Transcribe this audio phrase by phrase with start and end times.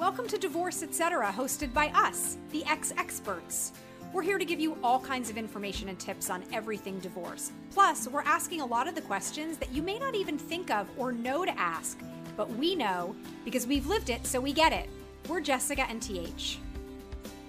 [0.00, 3.72] Welcome to Divorce Etc., hosted by us, the ex experts.
[4.14, 7.52] We're here to give you all kinds of information and tips on everything divorce.
[7.70, 10.88] Plus, we're asking a lot of the questions that you may not even think of
[10.96, 11.98] or know to ask,
[12.34, 14.88] but we know because we've lived it, so we get it.
[15.28, 16.58] We're Jessica and TH.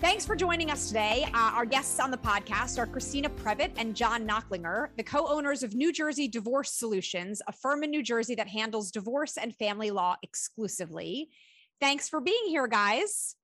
[0.02, 1.24] Thanks for joining us today.
[1.34, 5.64] Uh, our guests on the podcast are Christina Previte and John Nachlinger, the co owners
[5.64, 9.90] of New Jersey Divorce Solutions, a firm in New Jersey that handles divorce and family
[9.90, 11.30] law exclusively.
[11.82, 13.36] Thanks for being here, guys.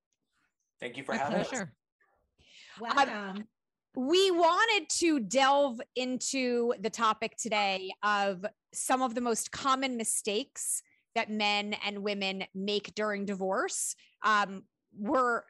[0.79, 1.51] Thank you for having us.
[2.79, 3.09] Welcome.
[3.09, 3.43] Um,
[3.95, 10.83] we wanted to delve into the topic today of some of the most common mistakes
[11.15, 13.95] that men and women make during divorce.
[14.23, 14.65] Um,
[14.95, 15.41] we're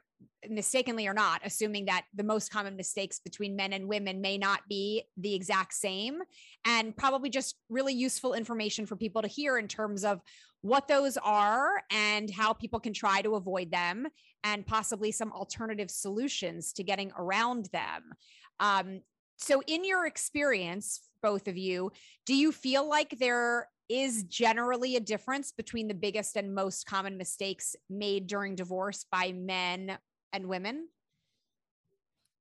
[0.48, 4.60] mistakenly or not assuming that the most common mistakes between men and women may not
[4.68, 6.20] be the exact same
[6.64, 10.20] and probably just really useful information for people to hear in terms of
[10.62, 14.06] what those are and how people can try to avoid them
[14.44, 18.12] and possibly some alternative solutions to getting around them.
[18.60, 19.00] Um,
[19.36, 21.92] so, in your experience, both of you,
[22.26, 27.16] do you feel like there is generally a difference between the biggest and most common
[27.16, 29.96] mistakes made during divorce by men
[30.32, 30.88] and women?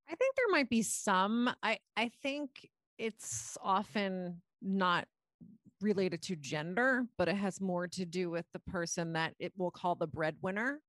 [0.10, 1.50] I think there might be some.
[1.62, 5.08] I I think it's often not
[5.82, 9.72] related to gender, but it has more to do with the person that it will
[9.72, 10.82] call the breadwinner,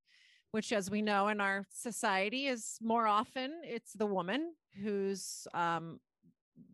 [0.51, 6.01] which, as we know in our society, is more often it's the woman who's, um,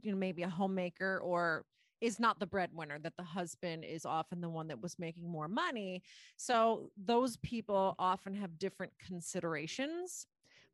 [0.03, 1.65] you know, maybe a homemaker or
[2.01, 5.49] is not the breadwinner, that the husband is often the one that was making more
[5.49, 6.03] money.
[6.37, 10.27] So those people often have different considerations.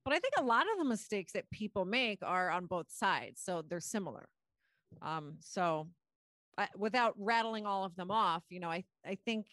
[0.05, 3.41] But I think a lot of the mistakes that people make are on both sides.
[3.45, 4.29] So they're similar.
[5.03, 5.87] Um, so
[6.77, 9.47] without rattling all of them off, you know, I, I think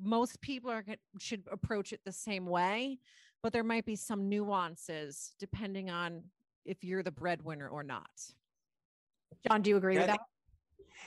[0.00, 0.84] most people are
[1.18, 2.98] should approach it the same way,
[3.42, 6.22] but there might be some nuances depending on
[6.64, 8.06] if you're the breadwinner or not.
[9.46, 10.20] John, do you agree yeah, with that?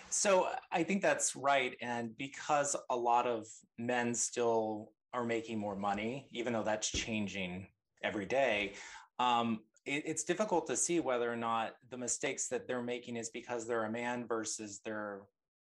[0.10, 1.76] So I think that's right.
[1.82, 7.68] And because a lot of men still are making more money, even though that's changing
[8.04, 8.74] every day,
[9.20, 13.30] um, it, it's difficult to see whether or not the mistakes that they're making is
[13.30, 15.22] because they're a man versus they're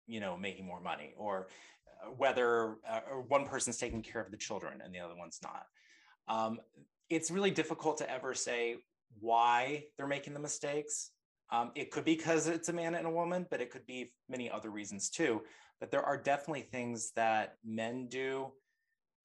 [0.07, 1.49] you know making more money or
[2.03, 5.67] uh, whether uh, one person's taking care of the children and the other one's not.
[6.29, 6.59] Um,
[7.11, 8.77] it's really difficult to ever say
[9.21, 11.11] why they're making the mistakes.
[11.53, 14.13] Um, it could be because it's a man and a woman but it could be
[14.29, 15.43] many other reasons too.
[15.81, 18.53] But there are definitely things that men do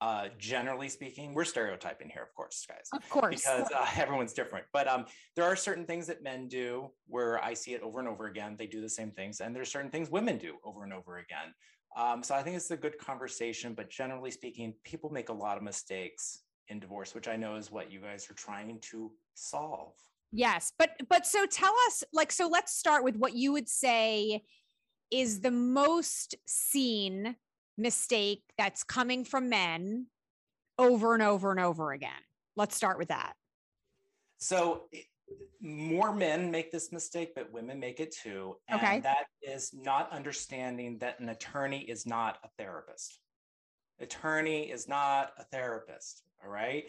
[0.01, 2.87] uh, generally speaking, we're stereotyping here, of course, guys.
[2.93, 3.35] Of course.
[3.35, 4.65] Because uh, everyone's different.
[4.71, 5.05] But um,
[5.35, 8.55] there are certain things that men do where I see it over and over again.
[8.57, 9.41] They do the same things.
[9.41, 11.53] And there's certain things women do over and over again.
[11.97, 13.73] Um, so I think it's a good conversation.
[13.73, 17.71] But generally speaking, people make a lot of mistakes in divorce, which I know is
[17.71, 19.93] what you guys are trying to solve.
[20.31, 20.71] Yes.
[20.77, 24.43] But, but so tell us, like, so let's start with what you would say
[25.11, 27.35] is the most seen
[27.79, 30.07] mistake that's coming from men
[30.77, 32.11] over and over and over again?
[32.55, 33.33] Let's start with that.
[34.37, 34.83] So,
[35.61, 38.55] more men make this mistake, but women make it too.
[38.67, 38.99] And okay.
[39.01, 43.19] that is not understanding that an attorney is not a therapist.
[43.99, 46.23] Attorney is not a therapist.
[46.43, 46.85] All right.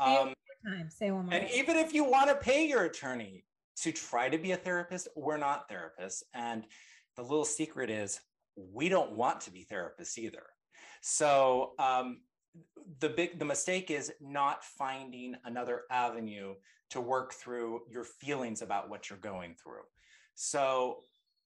[0.00, 0.34] Um,
[0.66, 0.90] time.
[0.90, 1.34] Say one more.
[1.34, 3.44] And even if you want to pay your attorney
[3.82, 6.22] to try to be a therapist, we're not therapists.
[6.34, 6.64] And
[7.16, 8.20] the little secret is
[8.72, 10.44] we don't want to be therapists either.
[11.00, 12.20] So um,
[13.00, 16.54] the big the mistake is not finding another avenue
[16.90, 19.82] to work through your feelings about what you're going through.
[20.34, 21.00] So,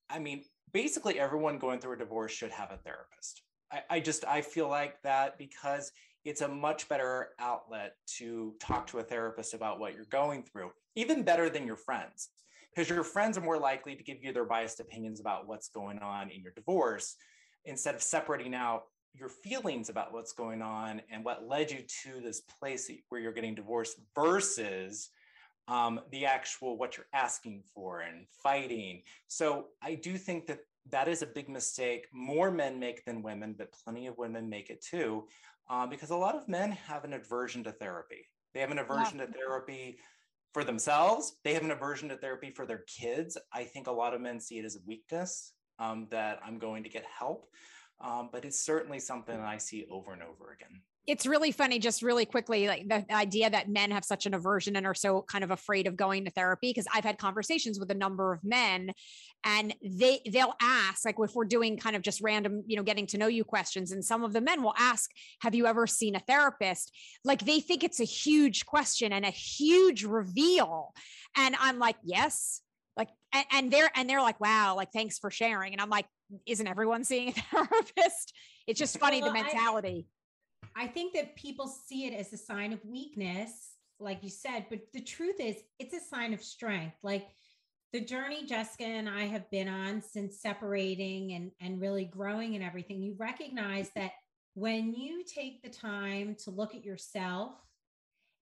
[0.09, 3.43] I mean, basically everyone going through a divorce should have a therapist.
[3.71, 5.93] I, I just I feel like that because
[6.25, 10.71] it's a much better outlet to talk to a therapist about what you're going through,
[10.95, 12.29] even better than your friends
[12.75, 15.99] because your friends are more likely to give you their biased opinions about what's going
[15.99, 17.17] on in your divorce
[17.65, 18.85] instead of separating out
[19.15, 23.33] your feelings about what's going on and what led you to this place where you're
[23.33, 25.11] getting divorced versus
[25.69, 29.03] um, the actual what you're asking for and fighting.
[29.29, 30.61] So I do think that
[30.91, 32.07] that is a big mistake.
[32.13, 35.27] More men make than women, but plenty of women make it too,
[35.71, 38.27] um, because a lot of men have an aversion to therapy.
[38.55, 39.27] They have an aversion yeah.
[39.27, 39.99] to therapy
[40.53, 41.37] for themselves.
[41.45, 43.39] They have an aversion to therapy for their kids.
[43.53, 46.83] I think a lot of men see it as a weakness um, that I'm going
[46.83, 47.47] to get help.
[48.01, 52.03] Um, but it's certainly something I see over and over again it's really funny just
[52.03, 55.43] really quickly like the idea that men have such an aversion and are so kind
[55.43, 58.93] of afraid of going to therapy because i've had conversations with a number of men
[59.45, 63.07] and they they'll ask like if we're doing kind of just random you know getting
[63.07, 65.11] to know you questions and some of the men will ask
[65.41, 66.93] have you ever seen a therapist?
[67.25, 70.93] Like they think it's a huge question and a huge reveal
[71.37, 72.61] and i'm like yes.
[72.95, 75.73] Like and, and they're and they're like wow like thanks for sharing.
[75.73, 76.07] And i'm like
[76.47, 78.35] isn't everyone seeing a therapist?
[78.67, 80.07] It's just funny well, the mentality.
[80.09, 80.22] I
[80.87, 85.01] think that people see it as a sign of weakness, like you said, but the
[85.01, 86.97] truth is, it's a sign of strength.
[87.03, 87.29] Like
[87.93, 92.65] the journey Jessica and I have been on since separating and, and really growing and
[92.65, 94.13] everything, you recognize that
[94.55, 97.53] when you take the time to look at yourself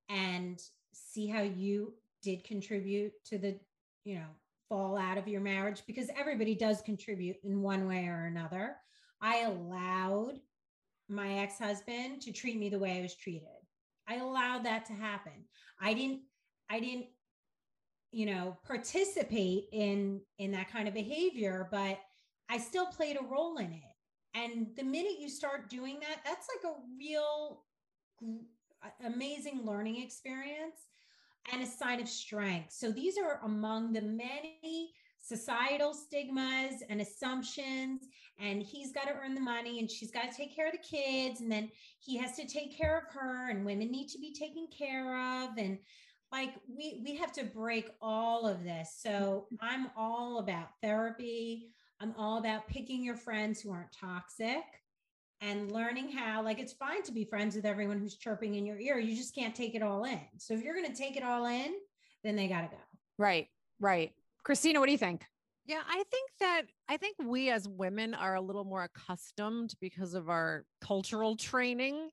[0.08, 0.60] and
[0.92, 3.58] see how you did contribute to the,
[4.04, 4.26] you know,
[4.68, 8.76] fall out of your marriage, because everybody does contribute in one way or another.
[9.20, 10.38] I allowed
[11.10, 13.48] my ex-husband to treat me the way I was treated.
[14.08, 15.44] I allowed that to happen.
[15.80, 16.20] I didn't
[16.68, 17.06] I didn't
[18.12, 21.98] you know participate in in that kind of behavior, but
[22.48, 23.94] I still played a role in it.
[24.34, 27.64] And the minute you start doing that, that's like a real
[29.04, 30.86] amazing learning experience
[31.52, 32.72] and a sign of strength.
[32.72, 38.02] So these are among the many societal stigmas and assumptions
[38.38, 40.78] and he's got to earn the money and she's got to take care of the
[40.78, 44.32] kids and then he has to take care of her and women need to be
[44.32, 45.78] taken care of and
[46.32, 48.96] like we we have to break all of this.
[49.02, 49.56] So mm-hmm.
[49.60, 51.70] i'm all about therapy.
[52.00, 54.64] I'm all about picking your friends who aren't toxic
[55.42, 58.78] and learning how like it's fine to be friends with everyone who's chirping in your
[58.78, 58.98] ear.
[58.98, 60.20] You just can't take it all in.
[60.38, 61.74] So if you're going to take it all in
[62.22, 62.82] then they got to go.
[63.18, 63.48] Right
[63.80, 65.24] right Christina, what do you think?
[65.66, 70.14] Yeah, I think that I think we as women are a little more accustomed because
[70.14, 72.10] of our cultural training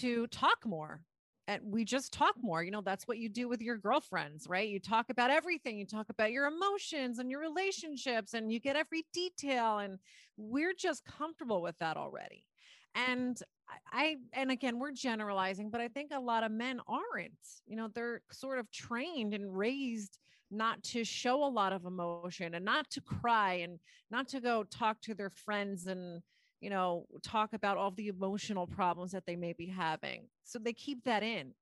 [0.00, 1.00] to talk more.
[1.48, 2.62] And we just talk more.
[2.62, 4.68] You know, that's what you do with your girlfriends, right?
[4.68, 5.76] You talk about everything.
[5.76, 9.78] You talk about your emotions and your relationships, and you get every detail.
[9.78, 9.98] And
[10.36, 12.44] we're just comfortable with that already.
[12.94, 13.40] And
[13.90, 17.32] I, and again, we're generalizing, but I think a lot of men aren't.
[17.66, 20.18] You know, they're sort of trained and raised
[20.52, 23.78] not to show a lot of emotion and not to cry and
[24.10, 26.22] not to go talk to their friends and
[26.60, 30.28] you know talk about all the emotional problems that they may be having.
[30.44, 31.54] So they keep that in.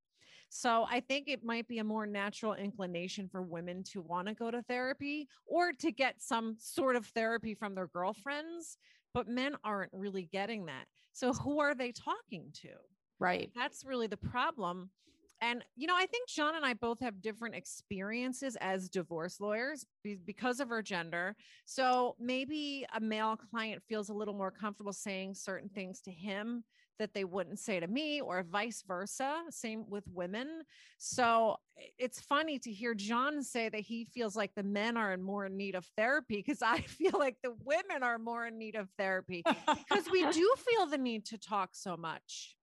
[0.52, 4.34] So i think it might be a more natural inclination for women to want to
[4.34, 8.76] go to therapy or to get some sort of therapy from their girlfriends
[9.12, 10.84] but men aren't really getting that.
[11.12, 12.69] So who are they talking to?
[13.19, 13.50] Right.
[13.54, 14.90] That's really the problem
[15.40, 19.84] and, you know, I think John and I both have different experiences as divorce lawyers
[20.26, 21.37] because of our gender.
[21.64, 26.64] So maybe a male client feels a little more comfortable saying certain things to him
[27.00, 29.40] that they wouldn't say to me, or vice versa.
[29.48, 30.62] Same with women.
[30.98, 35.12] So eh, it's funny to hear John say that he feels like the men are
[35.14, 38.58] in more in need of therapy because I feel like the women are more in
[38.58, 39.43] need of therapy
[39.88, 42.54] because we do feel the need to talk so much.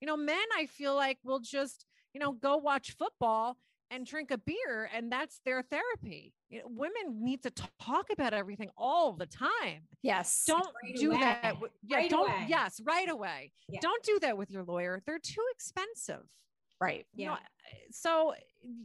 [0.00, 3.56] You know, men, I feel like will just you know, go watch football
[3.90, 6.34] and drink a beer and that's their therapy.
[6.50, 7.50] You know, women need to
[7.80, 9.86] talk about everything all the time.
[10.02, 10.44] Yes.
[10.46, 11.20] Don't right do away.
[11.20, 11.56] that.
[11.86, 12.46] Yeah, right don't away.
[12.48, 13.52] yes, right away.
[13.68, 13.80] Yeah.
[13.80, 15.02] Don't do that with your lawyer.
[15.06, 16.24] They're too expensive.
[16.80, 17.06] Right.
[17.14, 17.30] You yeah.
[17.30, 17.36] Know,
[17.90, 18.34] so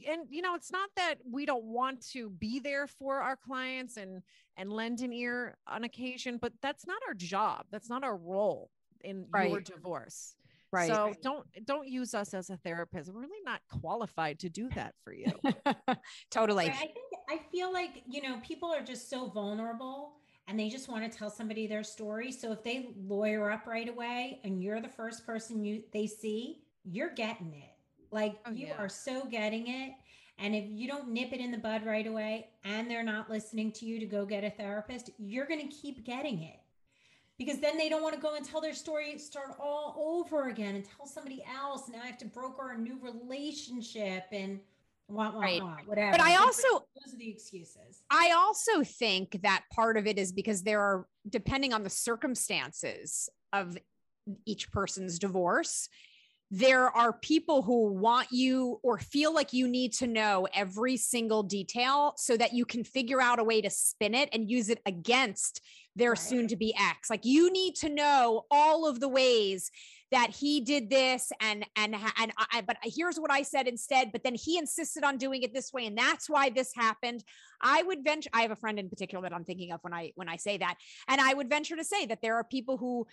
[0.09, 3.97] and you know, it's not that we don't want to be there for our clients
[3.97, 4.21] and
[4.57, 7.65] and lend an ear on occasion, but that's not our job.
[7.71, 8.69] That's not our role
[9.03, 9.49] in right.
[9.49, 10.35] your divorce.
[10.73, 10.89] Right.
[10.89, 13.13] So don't don't use us as a therapist.
[13.13, 15.31] We're really not qualified to do that for you.
[16.31, 16.65] totally.
[16.65, 20.13] I think I feel like, you know, people are just so vulnerable
[20.47, 22.31] and they just want to tell somebody their story.
[22.31, 26.63] So if they lawyer up right away and you're the first person you they see,
[26.83, 27.69] you're getting it.
[28.09, 28.77] Like oh, you yeah.
[28.79, 29.93] are so getting it.
[30.39, 33.71] And if you don't nip it in the bud right away and they're not listening
[33.73, 36.62] to you to go get a therapist, you're going to keep getting it
[37.45, 40.75] because then they don't want to go and tell their story, start all over again
[40.75, 41.89] and tell somebody else.
[41.89, 44.59] Now I have to broker a new relationship and
[45.07, 45.61] want, want, right.
[45.61, 46.11] want, whatever.
[46.11, 46.67] But I also,
[47.03, 48.03] those are the excuses.
[48.09, 53.29] I also think that part of it is because there are, depending on the circumstances
[53.51, 53.77] of
[54.45, 55.89] each person's divorce,
[56.51, 61.41] there are people who want you or feel like you need to know every single
[61.41, 64.79] detail so that you can figure out a way to spin it and use it
[64.85, 65.61] against
[65.95, 67.09] their soon to be ex.
[67.09, 69.71] Like you need to know all of the ways
[70.13, 74.23] that he did this and and and I, but here's what I said instead but
[74.23, 77.23] then he insisted on doing it this way and that's why this happened
[77.61, 80.11] I would venture I have a friend in particular that I'm thinking of when I
[80.13, 80.75] when I say that
[81.07, 83.07] and I would venture to say that there are people who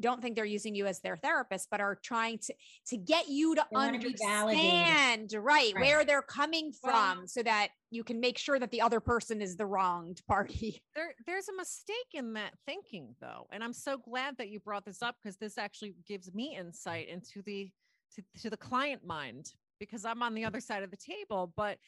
[0.00, 2.54] don't think they're using you as their therapist, but are trying to
[2.88, 7.68] to get you to they understand right, right, where they're coming from, well, so that
[7.90, 10.82] you can make sure that the other person is the wronged party.
[10.96, 14.86] There, there's a mistake in that thinking, though, and I'm so glad that you brought
[14.86, 17.70] this up because this actually gives me insight into the
[18.14, 21.78] to, to the client mind because I'm on the other side of the table, but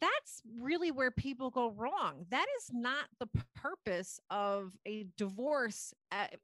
[0.00, 2.26] that's really where people go wrong.
[2.30, 5.92] That is not the purpose of a divorce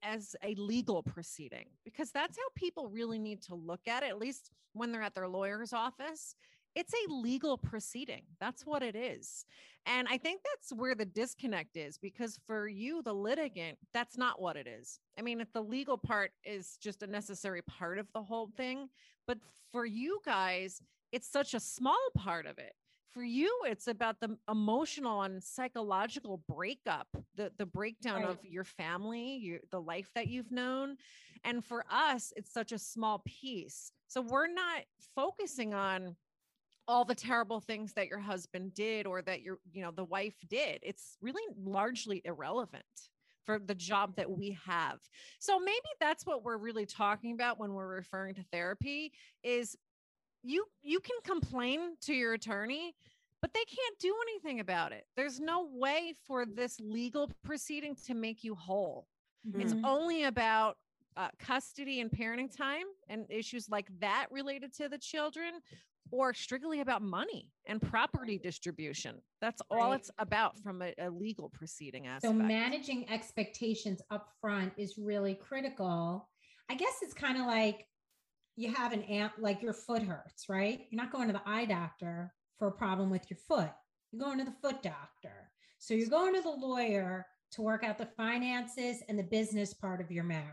[0.03, 4.19] as a legal proceeding, because that's how people really need to look at it, at
[4.19, 6.35] least when they're at their lawyer's office.
[6.77, 8.23] It's a legal proceeding.
[8.39, 9.45] That's what it is.
[9.87, 14.41] And I think that's where the disconnect is because for you, the litigant, that's not
[14.41, 15.01] what it is.
[15.19, 18.89] I mean, if the legal part is just a necessary part of the whole thing,
[19.27, 19.39] but
[19.73, 20.81] for you guys,
[21.11, 22.75] it's such a small part of it
[23.13, 28.31] for you it's about the emotional and psychological breakup the the breakdown right.
[28.31, 30.97] of your family your, the life that you've known
[31.45, 34.83] and for us it's such a small piece so we're not
[35.15, 36.17] focusing on
[36.89, 40.37] all the terrible things that your husband did or that your you know the wife
[40.49, 42.85] did it's really largely irrelevant
[43.45, 44.99] for the job that we have.
[45.39, 49.13] So maybe that's what we're really talking about when we're referring to therapy
[49.43, 49.77] is
[50.43, 52.95] you you can complain to your attorney
[53.43, 58.15] but they can't do anything about it there's no way for this legal proceeding to
[58.15, 59.07] make you whole
[59.47, 59.61] mm-hmm.
[59.61, 60.77] it's only about
[61.17, 65.55] uh, custody and parenting time and issues like that related to the children
[66.13, 70.01] or strictly about money and property distribution that's all right.
[70.01, 72.33] it's about from a, a legal proceeding aspect.
[72.33, 76.29] so managing expectations up front is really critical
[76.71, 77.87] i guess it's kind of like
[78.61, 80.87] you have an amp like your foot hurts, right?
[80.91, 83.71] You're not going to the eye doctor for a problem with your foot.
[84.13, 85.51] You're going to the foot doctor.
[85.79, 90.03] So you're going to the lawyer to work out the finances and the business part
[90.03, 90.51] of your marriage.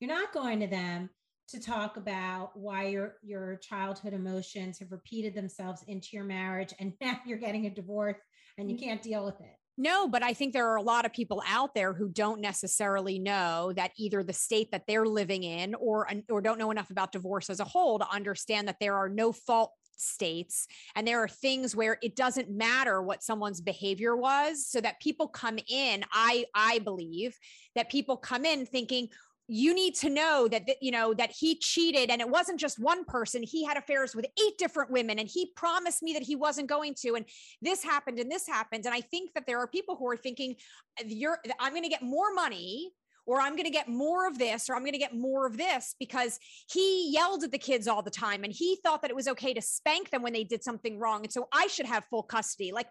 [0.00, 1.10] You're not going to them
[1.48, 6.92] to talk about why your your childhood emotions have repeated themselves into your marriage and
[7.00, 8.16] now you're getting a divorce
[8.56, 8.82] and you mm.
[8.82, 9.57] can't deal with it.
[9.80, 13.20] No, but I think there are a lot of people out there who don't necessarily
[13.20, 17.12] know that either the state that they're living in or or don't know enough about
[17.12, 21.28] divorce as a whole to understand that there are no fault states and there are
[21.28, 26.44] things where it doesn't matter what someone's behavior was so that people come in i
[26.54, 27.36] i believe
[27.74, 29.08] that people come in thinking
[29.48, 33.04] you need to know that, you know that he cheated and it wasn't just one
[33.04, 36.68] person he had affairs with eight different women and he promised me that he wasn't
[36.68, 37.24] going to and
[37.62, 40.54] this happened and this happened and i think that there are people who are thinking
[41.00, 42.92] uh, you're i'm going to get more money
[43.28, 45.58] or I'm going to get more of this, or I'm going to get more of
[45.58, 49.14] this because he yelled at the kids all the time and he thought that it
[49.14, 51.24] was okay to spank them when they did something wrong.
[51.24, 52.72] And so I should have full custody.
[52.72, 52.86] Like,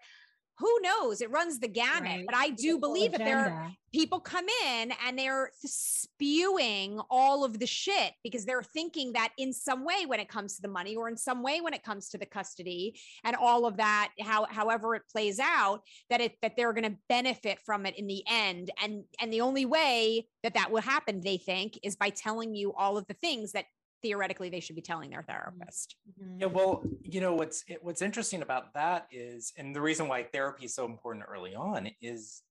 [0.58, 1.20] who knows?
[1.20, 2.02] It runs the gamut.
[2.02, 2.26] Right.
[2.26, 7.58] But I do believe that there are people come in and they're spewing all of
[7.58, 10.96] the shit because they're thinking that in some way when it comes to the money
[10.96, 14.46] or in some way when it comes to the custody and all of that, how
[14.50, 18.22] however it plays out, that it that they're going to benefit from it in the
[18.28, 18.70] end.
[18.82, 22.74] And and the only way that that will happen, they think, is by telling you
[22.74, 23.66] all of the things that
[24.02, 25.32] theoretically they should be telling their mm-hmm.
[25.32, 25.96] therapist.
[26.20, 26.40] Mm-hmm.
[26.40, 30.66] Yeah, well, you know what's what's interesting about that is, and the reason why therapy
[30.66, 32.42] is so important early on is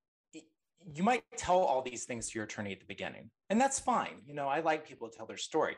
[0.93, 4.21] you might tell all these things to your attorney at the beginning, and that's fine.
[4.25, 5.75] You know, I like people to tell their story,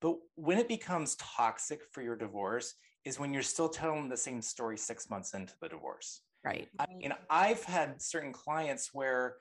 [0.00, 4.40] but when it becomes toxic for your divorce is when you're still telling the same
[4.40, 6.22] story six months into the divorce.
[6.42, 6.68] Right.
[6.78, 9.36] I mean, I've had certain clients where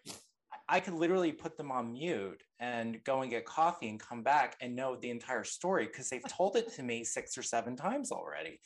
[0.70, 4.56] I could literally put them on mute and go and get coffee and come back
[4.62, 8.12] and know the entire story because they've told it to me six or seven times
[8.12, 8.60] already.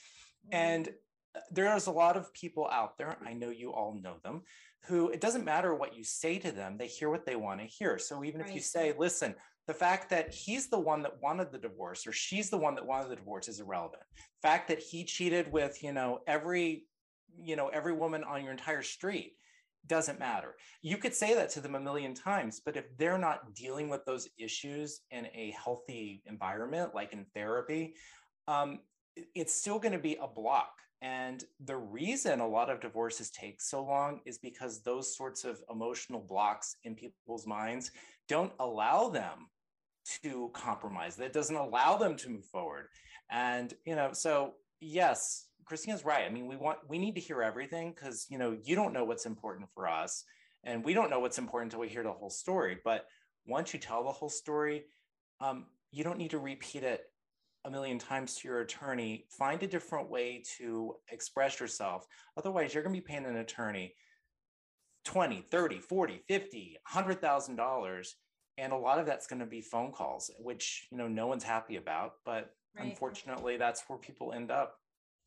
[0.52, 0.90] And
[1.36, 4.44] uh, there's a lot of people out there, I know you all know them,
[4.86, 7.66] who it doesn't matter what you say to them, they hear what they want to
[7.66, 7.98] hear.
[7.98, 8.50] So even right.
[8.50, 9.34] if you say, listen,
[9.66, 12.86] the fact that he's the one that wanted the divorce or she's the one that
[12.86, 14.04] wanted the divorce is irrelevant.
[14.16, 16.86] The fact that he cheated with, you know, every,
[17.38, 19.34] you know, every woman on your entire street
[19.88, 20.56] doesn't matter.
[20.82, 24.06] You could say that to them a million times, but if they're not dealing with
[24.06, 27.96] those issues in a healthy environment, like in therapy,
[28.48, 28.80] um,
[29.36, 30.72] it's still going to be a block.
[31.02, 35.62] And the reason a lot of divorces take so long is because those sorts of
[35.70, 37.92] emotional blocks in people's minds
[38.28, 39.48] don't allow them
[40.24, 42.88] to compromise that doesn't allow them to move forward
[43.30, 46.26] and you know so yes christina's right.
[46.26, 49.04] I mean we want we need to hear everything because you know you don't know
[49.04, 50.24] what's important for us
[50.64, 52.78] and we don't know what's important until we hear the whole story.
[52.84, 53.06] But
[53.46, 54.86] once you tell the whole story
[55.42, 57.04] um, you don't need to repeat it
[57.66, 59.26] a million times to your attorney.
[59.30, 62.08] Find a different way to express yourself.
[62.38, 63.94] Otherwise you're going to be paying an attorney
[65.06, 68.16] 20 30 40 50 100000 dollars
[68.58, 71.44] and a lot of that's going to be phone calls which you know no one's
[71.44, 72.14] happy about.
[72.26, 72.86] But right.
[72.86, 74.78] unfortunately that's where people end up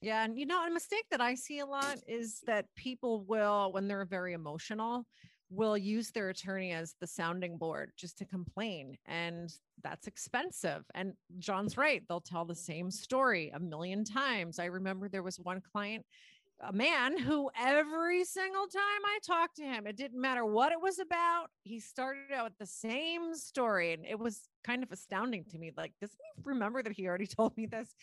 [0.00, 3.72] yeah and you know a mistake that i see a lot is that people will
[3.72, 5.04] when they're very emotional
[5.52, 9.52] will use their attorney as the sounding board just to complain and
[9.82, 14.58] that's expensive and john's right they'll tell the same story a million times.
[14.58, 16.04] I remember there was one client
[16.62, 20.80] a man who every single time I talked to him, it didn't matter what it
[20.80, 23.92] was about, he started out with the same story.
[23.92, 25.72] And it was kind of astounding to me.
[25.76, 27.94] Like, doesn't he remember that he already told me this?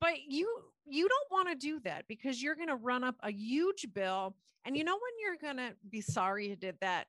[0.00, 0.48] But you
[0.86, 4.34] you don't want to do that because you're gonna run up a huge bill.
[4.64, 7.06] And you know when you're gonna be sorry you did that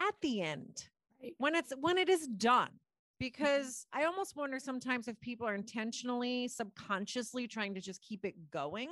[0.00, 0.88] at the end,
[1.22, 1.32] right.
[1.38, 2.68] when it's when it is done.
[2.68, 2.76] Mm-hmm.
[3.18, 8.34] Because I almost wonder sometimes if people are intentionally, subconsciously trying to just keep it
[8.50, 8.88] going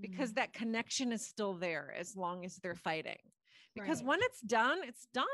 [0.00, 0.36] because mm.
[0.36, 3.18] that connection is still there as long as they're fighting.
[3.74, 4.08] Because right.
[4.08, 5.26] when it's done, it's done.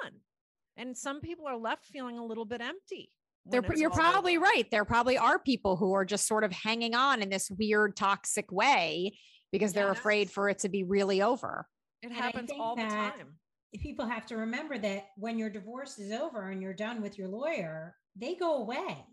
[0.76, 3.10] And some people are left feeling a little bit empty.
[3.46, 4.44] They're, you're probably over.
[4.44, 4.70] right.
[4.70, 8.50] There probably are people who are just sort of hanging on in this weird, toxic
[8.52, 9.12] way
[9.50, 11.66] because they're afraid for it to be really over.
[12.02, 13.36] It and happens all the time.
[13.80, 17.28] People have to remember that when your divorce is over and you're done with your
[17.28, 19.04] lawyer, they go away.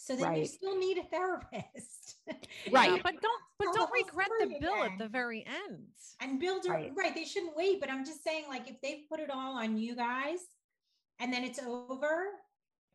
[0.00, 0.38] So then right.
[0.38, 2.18] you still need a therapist.
[2.70, 2.92] right.
[2.92, 4.92] Yeah, but don't but don't regret the bill again.
[4.92, 5.88] at the very end.
[6.20, 6.92] And build right.
[6.96, 7.12] right.
[7.12, 7.80] They shouldn't wait.
[7.80, 10.38] But I'm just saying, like, if they put it all on you guys
[11.18, 12.26] and then it's over,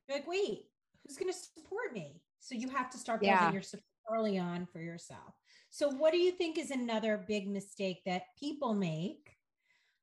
[0.07, 0.62] you're like, wait,
[1.05, 2.22] who's gonna support me?
[2.39, 3.51] So you have to start building yeah.
[3.51, 5.36] your support early on for yourself.
[5.69, 9.36] So what do you think is another big mistake that people make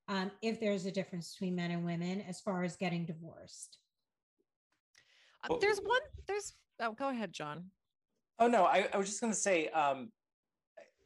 [0.07, 3.79] um, if there's a difference between men and women as far as getting divorced?
[5.49, 7.67] Uh, there's one, there's Oh, go ahead, John.
[8.39, 10.11] Oh no, I, I was just going to say, um,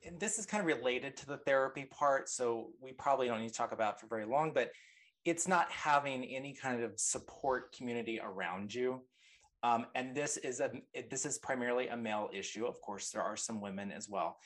[0.06, 3.48] and this is kind of related to the therapy part, so we probably don't need
[3.48, 4.52] to talk about for very long.
[4.54, 4.70] But
[5.24, 9.02] it's not having any kind of support community around you.
[9.62, 10.70] Um, and this is a
[11.10, 12.66] this is primarily a male issue.
[12.66, 14.36] Of course, there are some women as well.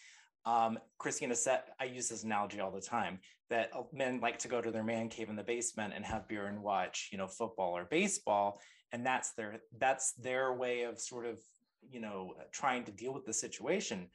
[0.47, 3.19] Um, Christina said, I use this analogy all the time
[3.51, 6.29] that uh, men like to go to their man cave in the basement and have
[6.29, 8.61] beer and watch, you know, football or baseball
[8.93, 11.39] and that's their that's their way of sort of
[11.91, 14.09] you know trying to deal with the situation.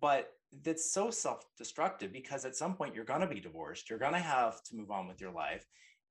[0.00, 0.32] But
[0.64, 4.18] that's so self-destructive because at some point you're going to be divorced you're going to
[4.18, 5.64] have to move on with your life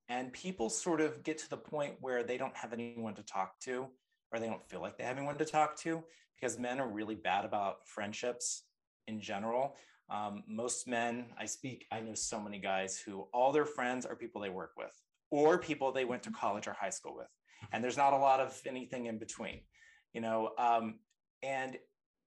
[0.10, 3.60] and people sort of get to the point where they don't have anyone to talk
[3.60, 3.88] to
[4.32, 6.04] or they don't feel like they have anyone to talk to
[6.36, 8.63] because men are really bad about friendships
[9.08, 9.76] in general.
[10.10, 14.15] Um, most men i speak i know so many guys who all their friends are
[14.15, 14.91] people they work with
[15.30, 17.30] or people they went to college or high school with
[17.71, 19.60] and there's not a lot of anything in between
[20.13, 20.95] you know um,
[21.43, 21.78] and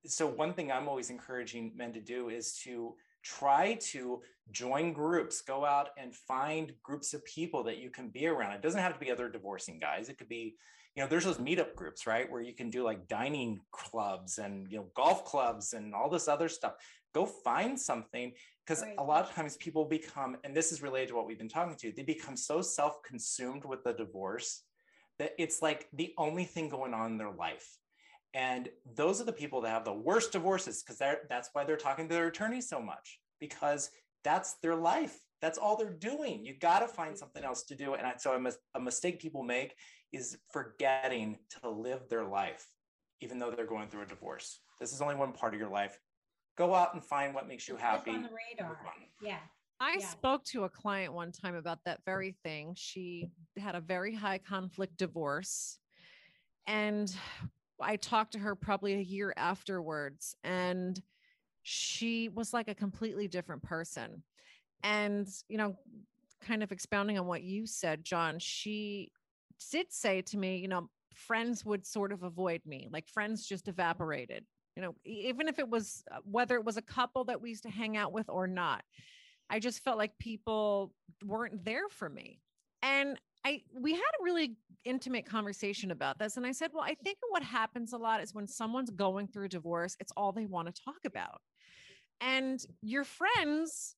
[0.07, 2.94] so one thing i'm always encouraging men to do is to
[3.25, 4.20] try to
[4.53, 8.53] join groups go out and find groups of people that you can be around.
[8.53, 10.09] It doesn't have to be other divorcing guys.
[10.09, 10.57] It could be
[10.94, 14.70] you know there's those meetup groups right where you can do like dining clubs and
[14.70, 16.75] you know golf clubs and all this other stuff.
[17.14, 18.33] Go find something
[18.64, 18.94] because right.
[18.99, 21.77] a lot of times people become and this is related to what we've been talking
[21.77, 24.62] to they become so self-consumed with the divorce
[25.18, 27.79] that it's like the only thing going on in their life.
[28.35, 30.98] And those are the people that have the worst divorces because
[31.29, 33.90] that's why they're talking to their attorney so much because
[34.24, 35.16] that's their life.
[35.40, 36.44] That's all they're doing.
[36.44, 37.94] You got to find something else to do.
[37.94, 39.74] And I, so a, mis- a mistake people make
[40.12, 42.66] is forgetting to live their life,
[43.20, 44.61] even though they're going through a divorce.
[44.81, 45.98] This is only one part of your life.
[46.57, 48.11] Go out and find what makes you happy.
[48.11, 48.79] On the radar.
[49.22, 49.38] Yeah.
[49.81, 50.07] I yeah.
[50.07, 52.75] spoke to a client one time about that very thing.
[52.77, 55.79] She had a very high conflict divorce.
[56.67, 57.15] And
[57.81, 61.01] I talked to her probably a year afterwards, and
[61.63, 64.23] she was like a completely different person.
[64.83, 65.77] And, you know,
[66.41, 69.11] kind of expounding on what you said, John, she
[69.71, 73.69] did say to me, you know, friends would sort of avoid me, like friends just
[73.69, 74.45] evaporated,
[74.77, 77.63] you know, even if it was uh, whether it was a couple that we used
[77.63, 78.83] to hang out with or not
[79.51, 80.93] I just felt like people
[81.25, 82.41] weren't there for me.
[82.83, 86.95] And I we had a really intimate conversation about this and I said, "Well, I
[86.95, 90.75] think what happens a lot is when someone's going through divorce, it's all they want
[90.75, 91.41] to talk about."
[92.21, 93.97] And your friends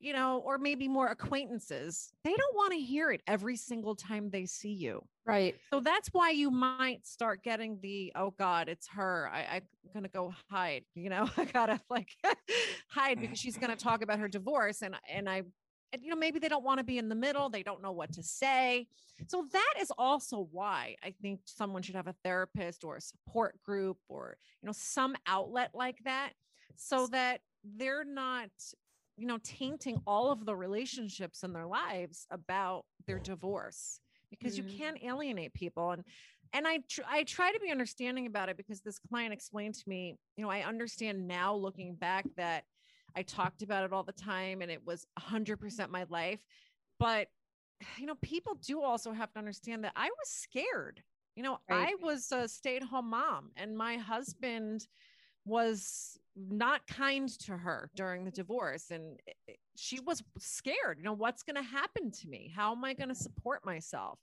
[0.00, 4.30] you know, or maybe more acquaintances, they don't want to hear it every single time
[4.30, 5.02] they see you.
[5.26, 5.56] Right.
[5.72, 9.28] So that's why you might start getting the, oh God, it's her.
[9.32, 12.10] I, I'm going to go hide, you know, I gotta like
[12.88, 14.82] hide because she's going to talk about her divorce.
[14.82, 15.42] And, and I,
[15.92, 17.48] and, you know, maybe they don't want to be in the middle.
[17.48, 18.86] They don't know what to say.
[19.26, 23.60] So that is also why I think someone should have a therapist or a support
[23.64, 26.34] group or, you know, some outlet like that
[26.76, 28.50] so that they're not
[29.18, 34.00] you know tainting all of the relationships in their lives about their divorce
[34.30, 34.68] because mm-hmm.
[34.68, 36.04] you can't alienate people and
[36.52, 39.84] and I tr- I try to be understanding about it because this client explained to
[39.86, 42.64] me, you know, I understand now looking back that
[43.16, 46.40] I talked about it all the time and it was 100% my life.
[46.98, 47.28] But
[47.96, 51.02] you know, people do also have to understand that I was scared.
[51.36, 51.90] You know, right.
[51.90, 54.86] I was a stay-at-home mom and my husband
[55.44, 56.18] was
[56.50, 61.12] not kind to her during the divorce and eh, eh, she was scared you know
[61.12, 62.52] what's going to happen to me?
[62.54, 64.18] How am i going to support myself?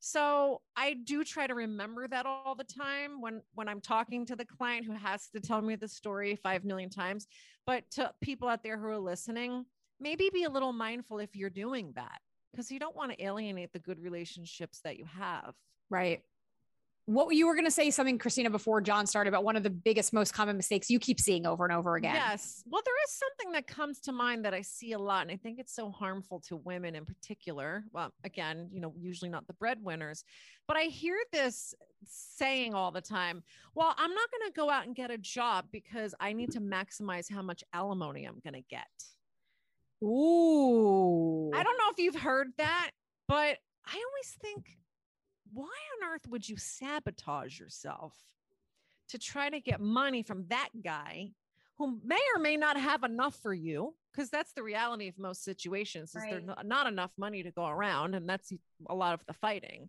[0.00, 4.36] So i do try to remember that all the time when when i'm talking to
[4.36, 7.26] the client who has to tell me the story 5 million times
[7.66, 9.64] but to people out there who are listening
[10.00, 13.72] maybe be a little mindful if you're doing that because you don't want to alienate
[13.72, 15.54] the good relationships that you have.
[15.88, 16.22] Right
[17.10, 19.70] what you were going to say something christina before john started about one of the
[19.70, 22.14] biggest most common mistakes you keep seeing over and over again?
[22.14, 22.62] Yes.
[22.66, 25.36] Well there is something that comes to mind that i see a lot and i
[25.36, 27.84] think it's so harmful to women in particular.
[27.92, 30.24] Well again you know usually not the breadwinners
[30.68, 31.74] but i hear this
[32.06, 33.42] saying all the time
[33.74, 36.60] well i'm not going to go out and get a job because i need to
[36.60, 38.86] maximize how much alimony i'm going to get.
[40.02, 41.50] Ooh.
[41.52, 42.90] I don't know if you've heard that
[43.26, 44.79] but i always think
[45.52, 48.14] why on earth would you sabotage yourself
[49.08, 51.30] to try to get money from that guy
[51.78, 53.94] who may or may not have enough for you?
[54.12, 56.30] Because that's the reality of most situations is right.
[56.30, 58.52] there's not enough money to go around, and that's
[58.88, 59.88] a lot of the fighting.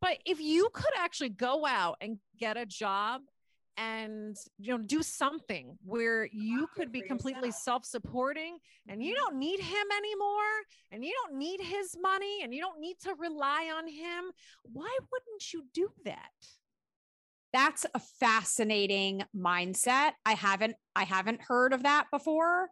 [0.00, 3.22] But if you could actually go out and get a job
[3.76, 8.58] and you know do something where you could be completely self-supporting
[8.88, 9.24] and you mm-hmm.
[9.24, 10.52] don't need him anymore
[10.92, 14.30] and you don't need his money and you don't need to rely on him.
[14.62, 16.30] Why wouldn't you do that?
[17.52, 20.12] That's a fascinating mindset.
[20.24, 22.68] I haven't i haven't heard of that before.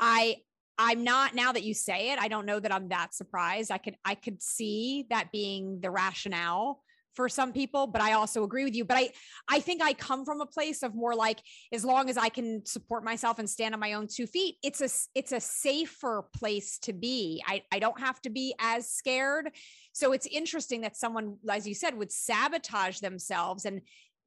[0.00, 0.36] I
[0.78, 3.70] i'm not now that you say it i don't know that i'm that surprised.
[3.70, 6.82] I could i could see that being the rationale
[7.14, 8.84] for some people but i also agree with you.
[8.84, 9.10] But i
[9.48, 11.40] i think i come from a place of more like
[11.72, 14.80] as long as i can support myself and stand on my own two feet it's
[14.80, 17.42] a it's a safer place to be.
[17.46, 19.50] I i don't have to be as scared.
[19.92, 23.82] So it's interesting that someone as you said would sabotage themselves and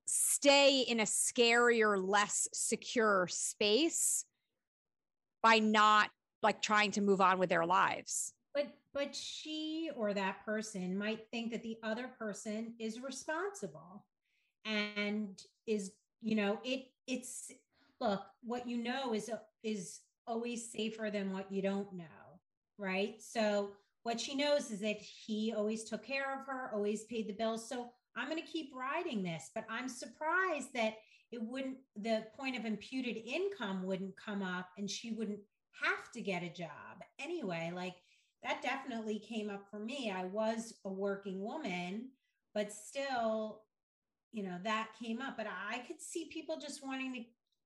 [0.05, 4.25] stay in a scarier less secure space
[5.41, 6.09] by not
[6.43, 11.27] like trying to move on with their lives but but she or that person might
[11.29, 14.05] think that the other person is responsible
[14.63, 15.91] and is
[16.21, 17.51] you know it it's
[18.01, 19.29] look what you know is
[19.63, 22.05] is always safer than what you don't know
[22.77, 23.21] right?
[23.21, 23.69] So
[24.03, 27.67] what she knows is that he always took care of her always paid the bills.
[27.67, 30.93] So i'm going to keep riding this but i'm surprised that
[31.33, 35.39] it wouldn't the point of imputed income wouldn't come up and she wouldn't
[35.83, 37.71] have to get a job anyway.
[37.73, 37.95] Like
[38.45, 40.13] that definitely came up for me.
[40.15, 42.09] I was a working woman,
[42.53, 43.63] but still,
[44.31, 45.35] you know, that came up.
[45.35, 47.21] But I could see people just wanting to,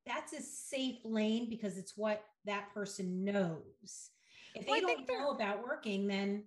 [0.05, 4.11] that's a safe lane because it's what that person knows.
[4.55, 6.45] If they well, don't know about working, then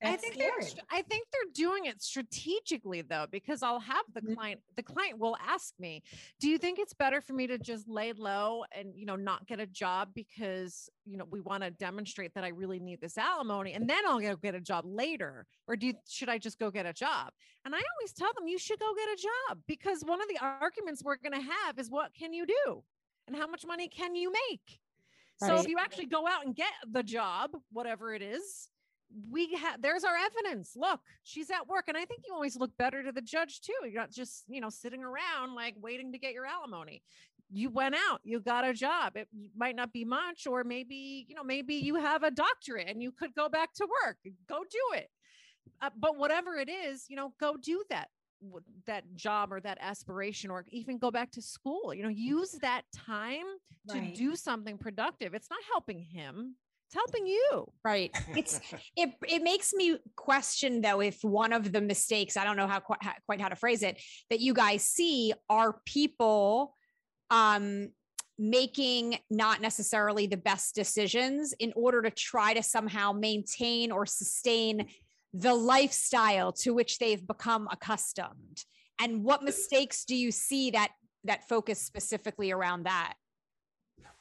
[0.00, 0.50] that's I think scary.
[0.60, 4.34] they're I think they're doing it strategically though, because I'll have the mm-hmm.
[4.34, 6.02] client, the client will ask me,
[6.38, 9.46] do you think it's better for me to just lay low and you know not
[9.46, 13.16] get a job because you know we want to demonstrate that I really need this
[13.16, 15.46] alimony and then I'll go get a job later?
[15.66, 17.32] Or do you, should I just go get a job?
[17.64, 20.38] And I always tell them you should go get a job because one of the
[20.42, 22.82] arguments we're gonna have is what can you do?
[23.26, 24.78] And how much money can you make?
[25.40, 25.48] Right.
[25.48, 28.68] So if you actually go out and get the job, whatever it is,
[29.30, 30.72] we have there's our evidence.
[30.76, 33.72] Look she's at work and i think you always look better to the judge too.
[33.84, 37.02] You're not just you know sitting around like waiting to get your alimony.
[37.50, 39.16] You went out you got a job.
[39.16, 43.02] It might not be much or maybe you know maybe you have a doctorate and
[43.02, 44.16] you could go back to work.
[44.48, 45.08] Go do it.
[45.80, 48.08] Uh, but whatever it is you know go do that
[48.86, 51.94] that job or that aspiration or even go back to school.
[51.94, 53.46] You know use that time
[53.90, 55.32] to do something productive.
[55.34, 56.56] It's not helping him
[56.86, 57.72] it's helping you.
[57.84, 58.16] Right.
[58.36, 58.60] It's
[58.96, 62.80] it it makes me question though if one of the mistakes i don't know how
[62.80, 66.74] quite, quite how to phrase it that you guys see are people
[67.30, 67.88] um
[68.38, 74.86] making not necessarily the best decisions in order to try to somehow maintain or sustain
[75.32, 78.64] the lifestyle to which they've become accustomed.
[79.00, 80.92] And what mistakes do you see that
[81.24, 83.14] that focus specifically around that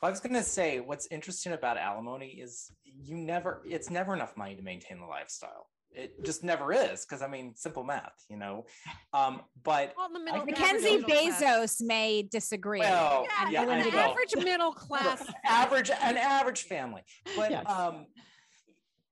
[0.02, 4.38] I was going to say what's interesting about alimony is you never, it's never enough
[4.38, 5.68] money to maintain the lifestyle.
[5.92, 8.66] It just never is because I mean, simple math, you know.
[9.14, 12.80] Um, but Well, the middle, Mackenzie average middle class- Bezos may disagree.
[12.82, 13.98] Well, Yeah, yeah, an I know.
[14.00, 15.26] average middle class.
[15.46, 17.02] average, an average family.
[17.38, 17.66] But Yes.
[17.70, 18.08] um,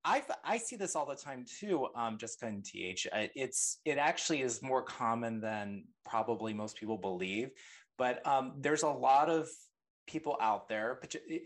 [0.04, 1.88] I I see this all the time too.
[1.96, 6.98] Um, Jessica and Th, Uh, it's it actually is more common than probably most people
[6.98, 7.52] believe.
[7.98, 9.48] But um, there's a lot of
[10.08, 11.00] people out there,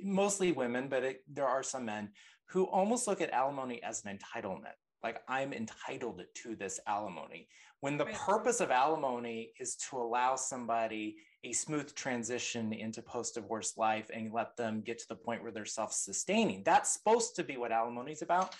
[0.04, 2.10] mostly women, but it, there are some men
[2.48, 4.74] who almost look at alimony as an entitlement.
[5.04, 7.48] Like I'm entitled to this alimony.
[7.82, 8.15] When the Right.
[8.15, 14.58] purpose of alimony is to allow somebody a smooth transition into post-divorce life and let
[14.58, 16.63] them get to the point where they're self-sustaining.
[16.63, 18.56] That's supposed to be what alimony is about.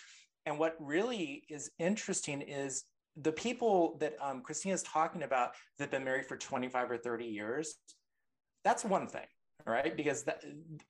[0.46, 2.84] And what really is interesting is
[3.18, 6.98] the people that um, Christina is talking about that have been married for 25 or
[6.98, 7.76] 30 years.
[8.64, 9.26] That's one thing,
[9.65, 9.96] right?
[9.96, 10.43] Because that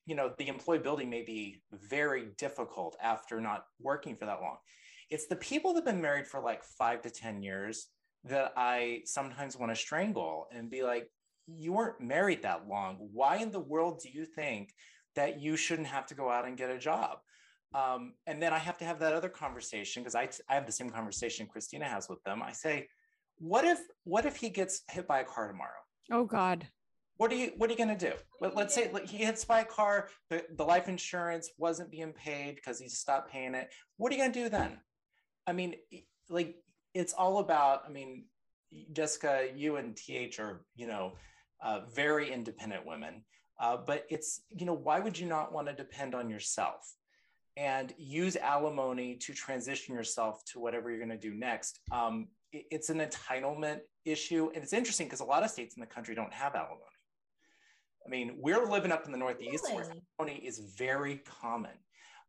[0.06, 4.58] you know the employability may be very difficult after not working for that long.
[5.10, 7.88] It's the people that have been married for like five to 10 years
[8.26, 11.10] that I sometimes want to strangle and be like,
[11.48, 12.98] you weren't married that long.
[13.14, 14.74] Why in the world do you think
[15.16, 17.20] that you shouldn't have to go out and get a job?
[17.74, 20.72] Um, and then I have to have that other conversation because I, I have the
[20.72, 22.42] same conversation Christina has with them.
[22.42, 22.88] I say,
[23.40, 25.70] what if what if he gets hit by a car tomorrow?
[26.12, 26.68] Oh God.
[27.18, 28.14] What are you what are you gonna do?
[28.42, 32.56] Let, let's say he hits by a car, but the life insurance wasn't being paid
[32.56, 33.74] because he stopped paying it.
[33.98, 34.80] What are you gonna do then?
[35.48, 35.76] I mean,
[36.30, 36.56] like
[36.94, 37.84] it's all about.
[37.88, 38.26] I mean,
[38.94, 41.14] Jessica, you and Th are you know
[41.62, 43.24] uh, very independent women,
[43.60, 46.82] uh, but it's you know why would you not want to depend on yourself
[47.56, 51.80] and use alimony to transition yourself to whatever you're going to do next?
[51.92, 55.82] Um, it- it's an entitlement issue, and it's interesting because a lot of states in
[55.82, 56.82] the country don't have alimony.
[58.08, 61.72] I mean, we're living up in the Northeast where alimony is very common.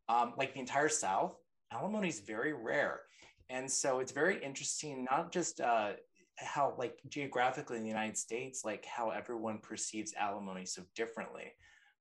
[0.09, 1.37] Um, like the entire South,
[1.71, 3.01] alimony is very rare.
[3.49, 5.91] And so it's very interesting, not just uh,
[6.37, 11.53] how, like, geographically in the United States, like how everyone perceives alimony so differently.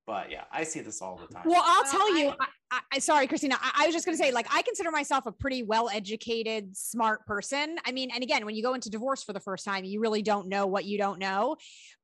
[0.09, 1.42] But yeah, I see this all the time.
[1.44, 2.29] Well, I'll Well, tell you.
[2.31, 3.59] I- I, I, I sorry, Christina.
[3.61, 7.27] I, I was just going to say, like, I consider myself a pretty well-educated, smart
[7.27, 7.77] person.
[7.87, 10.23] I mean, and again, when you go into divorce for the first time, you really
[10.23, 11.57] don't know what you don't know.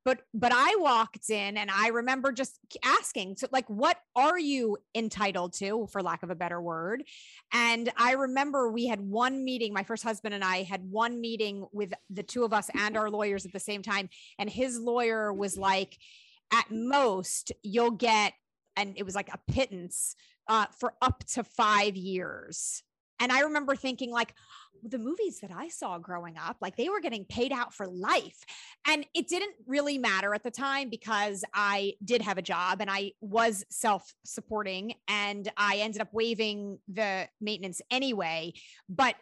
[0.05, 4.77] But but I walked in and I remember just asking, so like, what are you
[4.95, 7.05] entitled to, for lack of a better word?
[7.55, 9.73] And I remember we had one meeting.
[9.73, 13.09] My first husband and I had one meeting with the two of us and our
[13.09, 15.97] lawyers at the same time, and his lawyer was like
[16.55, 18.33] at most you'll get
[18.77, 20.15] and it was like a pittance
[20.49, 22.83] uh, for up to five years.
[23.21, 24.35] And i remember thinking like
[24.83, 28.45] the movies that i saw growing up like they were getting paid out for life.
[28.87, 32.91] And it didn't really matter at the time because i did have a job and
[32.91, 38.53] i was self-supporting and i ended up waiving the maintenance anyway.
[38.89, 39.15] But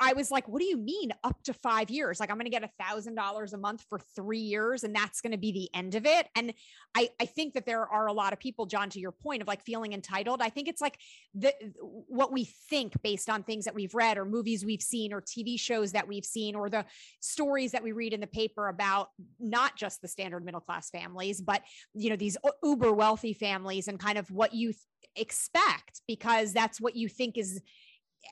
[0.00, 2.20] I was like, what do you mean up to five years?
[2.20, 5.38] Like I'm gonna get a thousand dollars a month for three years and that's gonna
[5.38, 6.28] be the end of it.
[6.36, 6.54] And
[6.94, 9.48] I, I think that there are a lot of people, John, to your point of
[9.48, 10.40] like feeling entitled.
[10.40, 10.98] I think it's like
[11.34, 15.20] the what we think based on things that we've read or movies we've seen or
[15.20, 16.84] TV shows that we've seen or the
[17.20, 19.08] stories that we read in the paper about
[19.40, 21.62] not just the standard middle class families, but
[21.94, 24.78] you know, these uber wealthy families and kind of what you th-
[25.16, 27.60] expect because that's what you think is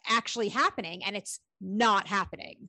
[0.09, 2.69] actually happening and it's not happening.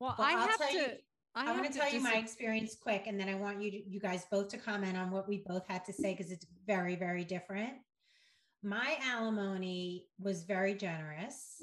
[0.00, 0.72] Well, Well, I I'll have to.
[0.72, 0.86] you-
[1.34, 3.70] I, I, have want to tell you my experience quick, and then I want you
[3.70, 6.46] to, you guys both to comment on what we both had to say because it's
[6.66, 7.74] very, very different.
[8.62, 11.62] My alimony was very generous,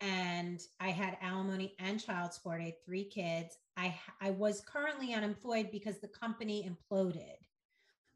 [0.00, 2.60] and I had alimony and child support.
[2.60, 3.56] I had three kids.
[3.76, 7.34] I I was currently unemployed because the company imploded,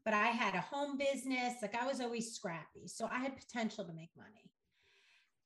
[0.05, 1.55] but I had a home business.
[1.61, 4.49] Like I was always scrappy, so I had potential to make money.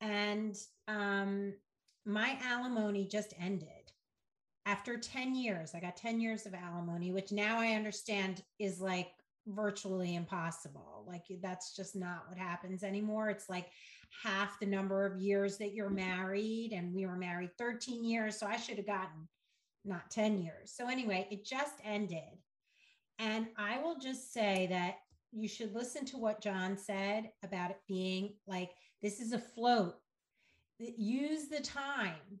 [0.00, 0.56] And
[0.88, 1.54] um,
[2.06, 3.80] my alimony just ended
[4.66, 9.08] after 10 years, I got 10 years of alimony, which now I understand is like
[9.46, 11.04] virtually impossible.
[11.08, 13.30] Like that's just not what happens anymore.
[13.30, 13.66] It's like
[14.22, 18.38] half the number of years that you're married, and we were married 13 years.
[18.38, 19.28] So I should have gotten
[19.84, 20.72] not 10 years.
[20.72, 22.38] So anyway, it just ended.
[23.18, 24.96] And I will just say that
[25.32, 28.70] you should listen to what John said about it being like
[29.02, 29.96] this is a float.
[30.78, 32.40] Use the time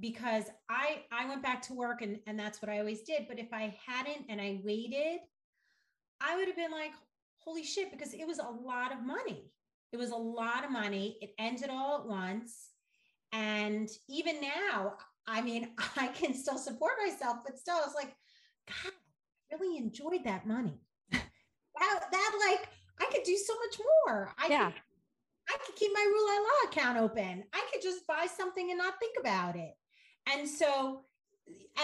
[0.00, 3.26] because I I went back to work and and that's what I always did.
[3.28, 5.20] But if I hadn't and I waited,
[6.20, 6.92] I would have been like,
[7.38, 9.52] holy shit, because it was a lot of money.
[9.92, 11.18] It was a lot of money.
[11.20, 12.70] It ended all at once.
[13.32, 14.94] And even now,
[15.26, 18.14] I mean, I can still support myself, but still, it's like,
[18.66, 18.92] God,
[19.52, 20.80] I really enjoyed that money.
[21.12, 21.20] that,
[21.78, 22.68] that like,
[23.00, 24.32] I could do so much more.
[24.38, 24.70] I yeah.
[24.70, 24.80] Could,
[25.48, 27.44] I could keep my Rue La La account open.
[27.52, 29.74] I could just buy something and not think about it.
[30.32, 31.02] And so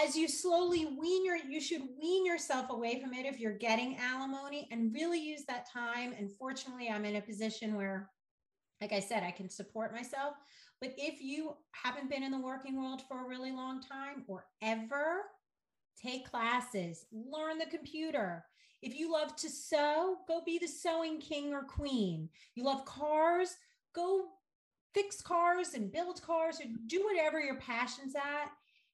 [0.03, 3.97] as you slowly wean your you should wean yourself away from it if you're getting
[3.97, 8.09] alimony and really use that time and fortunately i'm in a position where
[8.81, 10.35] like i said i can support myself
[10.81, 14.45] but if you haven't been in the working world for a really long time or
[14.61, 15.23] ever
[16.01, 18.43] take classes learn the computer
[18.83, 23.55] if you love to sew go be the sewing king or queen you love cars
[23.93, 24.25] go
[24.93, 28.51] fix cars and build cars or do whatever your passion's at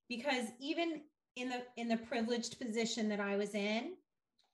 [0.08, 1.02] because even
[1.36, 3.94] in the in the privileged position that I was in,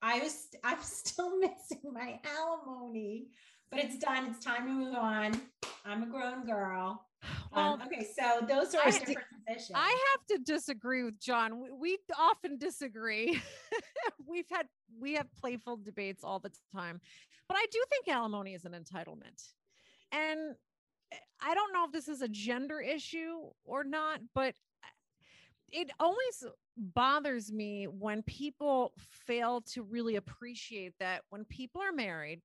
[0.01, 3.29] I was I'm still missing my alimony,
[3.71, 4.27] but it's done.
[4.27, 5.39] It's time to move on.
[5.85, 7.05] I'm a grown girl.
[7.53, 9.71] Um, okay, so those are I, different positions.
[9.75, 11.61] I have to disagree with John.
[11.61, 13.41] We, we often disagree.
[14.27, 14.67] We've had
[14.99, 16.99] we have playful debates all the time,
[17.47, 19.53] but I do think alimony is an entitlement,
[20.11, 20.55] and
[21.11, 24.55] eh, I don't know if this is a gender issue or not, but
[25.71, 26.45] it always
[26.77, 28.93] bothers me when people
[29.25, 32.41] fail to really appreciate that when people are married,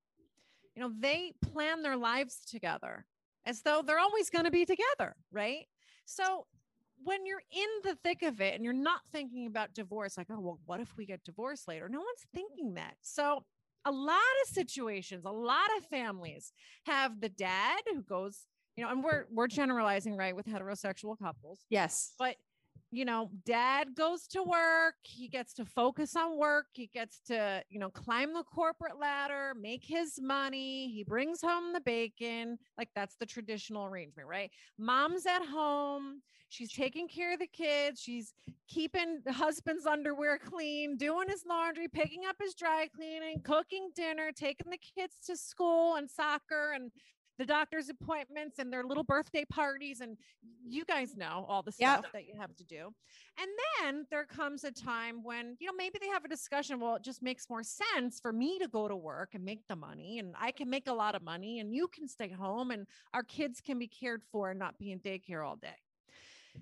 [0.74, 3.06] you know, they plan their lives together
[3.46, 5.66] as though they're always going to be together, right?
[6.04, 6.46] So
[7.02, 10.40] when you're in the thick of it and you're not thinking about divorce, like, oh,
[10.40, 11.88] well, what if we get divorced later?
[11.88, 12.94] No one's thinking that.
[13.00, 13.44] So
[13.84, 16.52] a lot of situations, a lot of families
[16.84, 21.60] have the dad who goes, you know, and we're we're generalizing, right, with heterosexual couples.
[21.70, 22.12] Yes.
[22.18, 22.36] But
[22.90, 27.62] you know, dad goes to work, he gets to focus on work, he gets to,
[27.68, 32.58] you know, climb the corporate ladder, make his money, he brings home the bacon.
[32.76, 34.50] Like that's the traditional arrangement, right?
[34.76, 38.34] Mom's at home, she's taking care of the kids, she's
[38.66, 44.32] keeping the husband's underwear clean, doing his laundry, picking up his dry cleaning, cooking dinner,
[44.34, 46.90] taking the kids to school and soccer and
[47.40, 50.02] the doctor's appointments and their little birthday parties.
[50.02, 50.18] And
[50.62, 52.12] you guys know all the stuff yep.
[52.12, 52.92] that you have to do.
[53.40, 53.48] And
[53.80, 56.78] then there comes a time when, you know, maybe they have a discussion.
[56.78, 59.76] Well, it just makes more sense for me to go to work and make the
[59.76, 62.86] money, and I can make a lot of money, and you can stay home, and
[63.14, 65.68] our kids can be cared for and not be in daycare all day.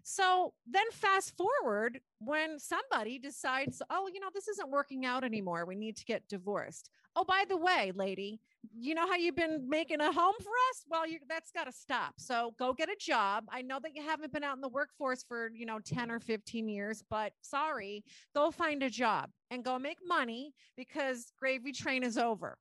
[0.05, 5.65] So then fast forward when somebody decides, oh, you know, this isn't working out anymore.
[5.67, 6.91] We need to get divorced.
[7.17, 8.41] Oh, by the way, lady,
[8.77, 10.85] you know how you've been making a home for us?
[10.89, 12.15] Well, you that's got to stop.
[12.19, 13.45] So go get a job.
[13.51, 16.21] I know that you haven't been out in the workforce for, you know, 10 or
[16.21, 22.03] 15 years, but sorry, go find a job and go make money because gravy train
[22.03, 22.59] is over.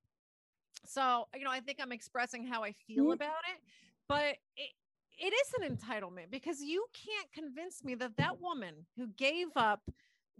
[0.85, 3.13] So, you know, I think I'm expressing how I feel mm-hmm.
[3.13, 3.61] about it,
[4.07, 4.71] but it,
[5.19, 9.81] it is an entitlement because you can't convince me that that woman who gave up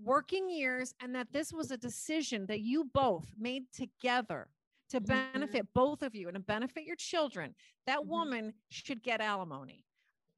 [0.02, 4.48] working years and that this was a decision that you both made together
[4.90, 5.34] to mm-hmm.
[5.34, 8.10] benefit both of you and to benefit your children, that mm-hmm.
[8.10, 9.86] woman should get alimony.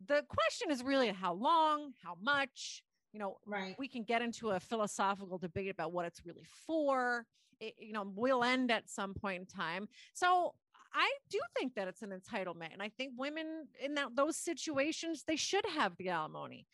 [0.08, 3.76] The question is really how long, how much, you know, right.
[3.78, 7.26] we can get into a philosophical debate about what it's really for.
[7.60, 9.90] It, you know, we'll end at some point in time.
[10.14, 10.54] So
[10.94, 12.72] I do think that it's an entitlement.
[12.74, 16.66] And I think women in that, those situations, they should have the alimony.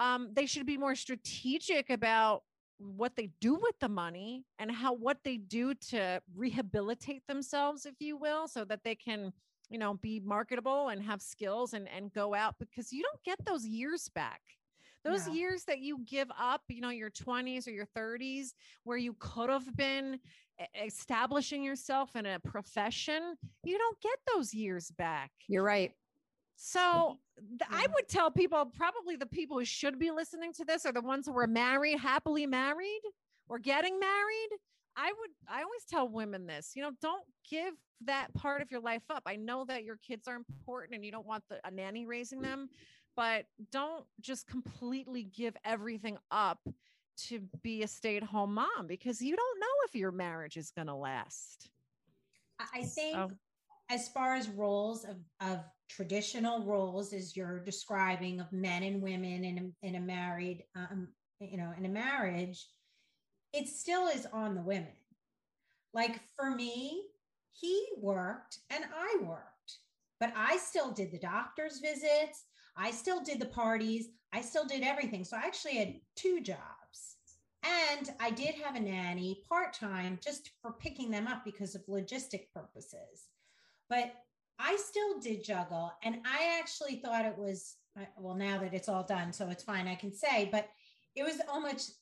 [0.00, 2.42] Um, they should be more strategic about
[2.78, 7.94] what they do with the money and how what they do to rehabilitate themselves if
[8.00, 9.32] you will so that they can
[9.70, 13.44] you know be marketable and have skills and and go out because you don't get
[13.46, 14.40] those years back.
[15.04, 15.34] Those no.
[15.34, 19.50] years that you give up you know your 20s or your 30s where you could
[19.50, 20.18] have been
[20.82, 23.34] establishing yourself in a profession
[23.64, 25.30] you don't get those years back.
[25.48, 25.92] You're right
[26.56, 30.86] so th- I would tell people probably the people who should be listening to this
[30.86, 33.00] are the ones who are married, happily married,
[33.48, 34.48] or getting married.
[34.96, 38.80] I would I always tell women this, you know, don't give that part of your
[38.80, 39.22] life up.
[39.26, 42.40] I know that your kids are important and you don't want the, a nanny raising
[42.42, 42.68] them,
[43.16, 46.58] but don't just completely give everything up
[47.16, 50.94] to be a stay-at-home mom because you don't know if your marriage is going to
[50.94, 51.70] last.
[52.58, 53.30] I think so.
[53.90, 59.44] as far as roles of, of traditional roles as you're describing of men and women
[59.44, 61.08] in a, in a married um,
[61.40, 62.66] you know in a marriage
[63.52, 64.96] it still is on the women.
[65.92, 67.04] Like for me
[67.52, 69.78] he worked and i worked
[70.18, 72.44] but i still did the doctor's visits.
[72.76, 74.08] I still did the parties.
[74.32, 75.24] I still did everything.
[75.24, 77.16] So i actually had two jobs.
[77.62, 81.86] And I did have a nanny part time just for picking them up because of
[81.86, 83.28] logistic purposes.
[83.88, 84.12] But
[84.58, 85.92] I still did juggle.
[86.02, 87.76] And I actually thought it was,
[88.16, 90.68] well, now that it's all done, so it's fine, I can say, but
[91.14, 91.96] it was almost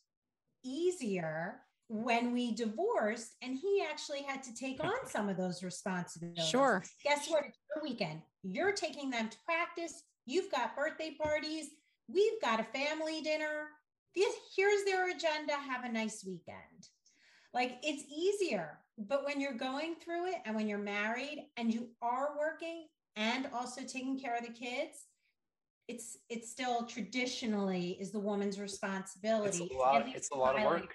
[0.65, 6.49] easier when we divorced and he actually had to take on some of those responsibilities.
[6.49, 6.83] Sure.
[7.05, 7.45] Guess what?
[7.47, 8.23] It's your weekend.
[8.43, 10.03] You're taking them to practice.
[10.25, 11.67] You've got birthday parties.
[12.09, 13.69] We've got a family dinner.
[14.15, 15.53] This, here's their agenda.
[15.53, 16.89] Have a nice weekend.
[17.53, 18.79] Like it's easier.
[19.09, 22.87] But when you're going through it and when you're married and you are working
[23.17, 25.07] and also taking care of the kids,
[25.89, 29.65] it's it's still traditionally is the woman's responsibility.
[29.65, 30.95] It's a lot, it's a lot of work.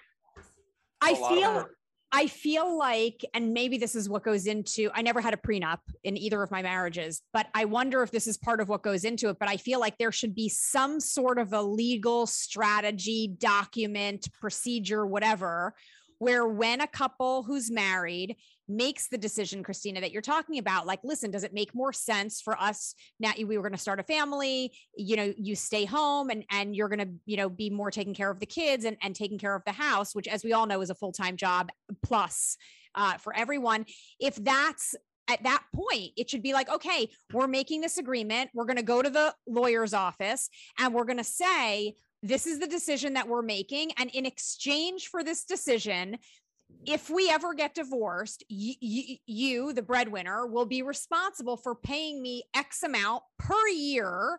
[1.00, 1.66] I feel
[2.10, 5.80] I feel like, and maybe this is what goes into, I never had a prenup
[6.04, 9.04] in either of my marriages, but I wonder if this is part of what goes
[9.04, 9.36] into it.
[9.38, 15.06] But I feel like there should be some sort of a legal strategy, document, procedure,
[15.06, 15.74] whatever,
[16.18, 18.36] where when a couple who's married
[18.68, 22.40] makes the decision, Christina, that you're talking about, like, listen, does it make more sense
[22.40, 23.32] for us now?
[23.36, 26.88] We were going to start a family, you know, you stay home and and you're
[26.88, 29.54] going to, you know, be more taking care of the kids and, and taking care
[29.54, 31.70] of the house, which as we all know is a full-time job
[32.02, 32.56] plus
[32.94, 33.86] uh, for everyone.
[34.20, 34.94] If that's
[35.30, 38.50] at that point, it should be like, okay, we're making this agreement.
[38.54, 40.48] We're going to go to the lawyer's office
[40.78, 43.92] and we're going to say, this is the decision that we're making.
[43.96, 46.18] And in exchange for this decision,
[46.84, 52.20] if we ever get divorced, y- y- you, the breadwinner, will be responsible for paying
[52.20, 54.38] me X amount per year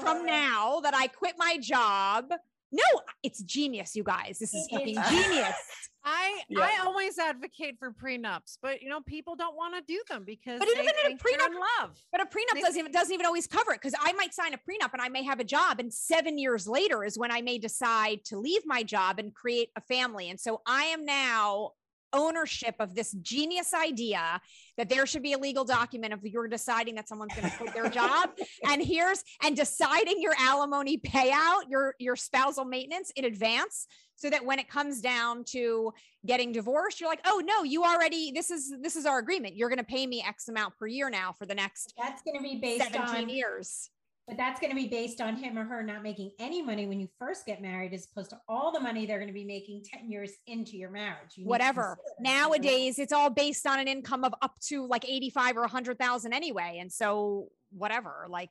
[0.00, 2.32] from now that I quit my job.
[2.72, 2.82] No,
[3.22, 4.38] it's genius, you guys.
[4.38, 5.54] This is fucking genius.
[6.06, 6.60] I yeah.
[6.60, 10.60] I always advocate for prenups, but you know people don't want to do them because
[10.60, 12.00] but even in a prenup, love.
[12.12, 14.54] But a prenup they, doesn't even doesn't even always cover it because I might sign
[14.54, 17.42] a prenup and I may have a job, and seven years later is when I
[17.42, 20.30] may decide to leave my job and create a family.
[20.30, 21.72] And so I am now
[22.16, 24.40] ownership of this genius idea
[24.76, 27.74] that there should be a legal document of you're deciding that someone's going to quit
[27.74, 28.30] their job.
[28.68, 33.86] And here's and deciding your alimony payout your your spousal maintenance in advance
[34.16, 35.92] so that when it comes down to
[36.24, 39.56] getting divorced you're like oh no you already this is this is our agreement.
[39.56, 42.36] You're going to pay me x amount per year now for the next that's going
[42.36, 43.90] to be based 17 on years
[44.26, 46.98] but that's going to be based on him or her not making any money when
[46.98, 49.84] you first get married, as opposed to all the money they're going to be making
[49.84, 51.36] 10 years into your marriage.
[51.36, 51.96] You Whatever.
[52.18, 56.78] Nowadays, it's all based on an income of up to like 85 or 100,000 anyway.
[56.80, 58.50] And so, whatever, like.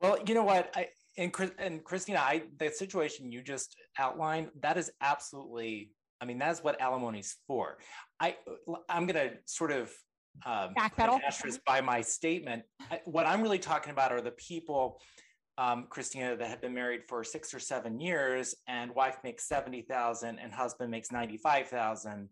[0.00, 0.72] Well, you know what?
[0.74, 6.38] I, and, and Christina, I, the situation you just outlined, that is absolutely, I mean,
[6.38, 7.78] that's what alimony's for.
[8.20, 8.36] I,
[8.88, 9.92] I'm going to sort of
[10.44, 12.62] um, backpedal asterisk by my statement.
[12.90, 15.00] I, what I'm really talking about are the people,
[15.58, 19.82] um, Christina, that have been married for six or seven years, and wife makes seventy
[19.82, 22.28] thousand, and husband makes ninety five thousand,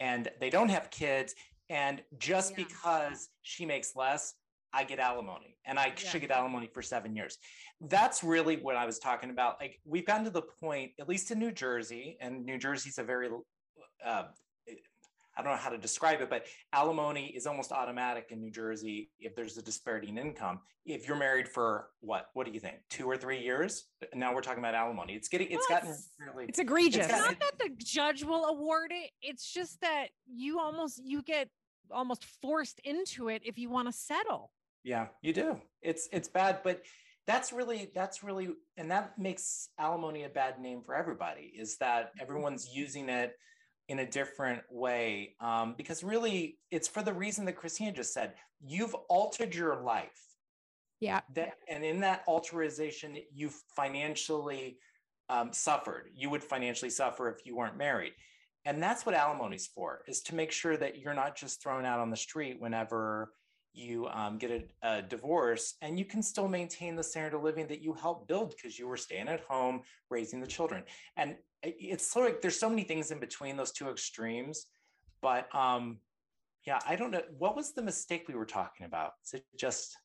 [0.00, 1.34] and they don't have kids,
[1.70, 2.64] and just yeah.
[2.64, 4.34] because she makes less,
[4.72, 5.94] I get alimony, and I yeah.
[5.94, 7.38] should get alimony for seven years.
[7.80, 9.60] That's really what I was talking about.
[9.60, 13.02] Like we've gotten to the point, at least in New Jersey, and New Jersey's a
[13.02, 13.28] very
[14.04, 14.24] uh,
[15.38, 19.10] I don't know how to describe it, but alimony is almost automatic in New Jersey
[19.20, 20.58] if there's a disparity in income.
[20.84, 22.30] If you're married for what?
[22.34, 22.78] What do you think?
[22.90, 23.84] Two or three years?
[24.14, 25.14] Now we're talking about alimony.
[25.14, 27.06] It's getting it's well, gotten really it's egregious.
[27.06, 29.10] It's not that the judge will award it.
[29.22, 31.48] It's just that you almost you get
[31.92, 34.50] almost forced into it if you want to settle.
[34.82, 35.60] Yeah, you do.
[35.82, 36.82] It's it's bad, but
[37.28, 42.10] that's really that's really and that makes alimony a bad name for everybody is that
[42.20, 43.36] everyone's using it
[43.88, 48.34] in a different way um, because really it's for the reason that christina just said
[48.64, 50.24] you've altered your life.
[51.00, 51.20] Yeah.
[51.34, 54.78] That and in that alteration you've financially
[55.28, 56.10] um, suffered.
[56.14, 58.12] You would financially suffer if you weren't married.
[58.64, 62.00] And that's what alimony's for is to make sure that you're not just thrown out
[62.00, 63.32] on the street whenever
[63.74, 67.66] you um, get a, a, divorce and you can still maintain the standard of living
[67.68, 70.82] that you helped build because you were staying at home raising the children.
[71.16, 74.66] And it's of like there's so many things in between those two extremes
[75.20, 75.98] but um
[76.66, 79.12] yeah i don't know what was the mistake we were talking about?
[79.24, 79.96] Is it just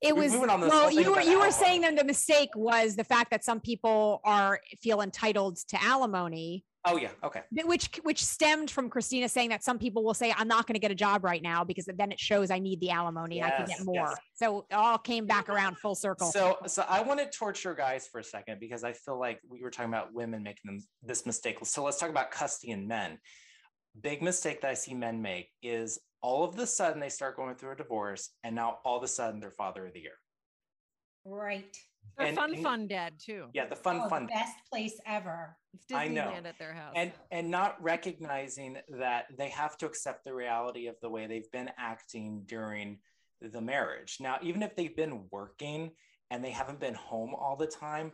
[0.00, 3.30] it was we well you were you were saying that the mistake was the fact
[3.32, 7.42] that some people are feel entitled to alimony Oh yeah, okay.
[7.64, 10.80] Which which stemmed from Christina saying that some people will say I'm not going to
[10.80, 13.56] get a job right now because then it shows I need the alimony yes, I
[13.56, 13.94] can get more.
[13.94, 14.16] Yes.
[14.34, 16.30] So it all came back around full circle.
[16.30, 19.60] So so I want to torture guys for a second because I feel like we
[19.60, 21.58] were talking about women making them this mistake.
[21.64, 23.18] So let's talk about custody and men.
[24.00, 27.56] Big mistake that I see men make is all of the sudden they start going
[27.56, 30.18] through a divorce and now all of a sudden they're father of the year.
[31.24, 31.76] Right.
[32.16, 33.50] They're And- fun, and- fun dad too.
[33.54, 34.26] Yeah, the fun, Oh, fun.
[34.26, 35.56] best place ever.
[35.74, 36.30] It's I know.
[36.32, 36.92] At their house.
[36.96, 41.50] and and not recognizing that they have to accept the reality of the way they've
[41.52, 42.98] been acting during
[43.40, 45.94] the marriage now even if they've been working
[46.30, 48.10] and they haven't been home all the time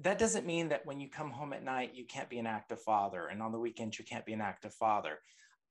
[0.00, 2.80] that doesn't mean that when you come home at night you can't be an active
[2.80, 5.18] father and on the weekends you can't be an active father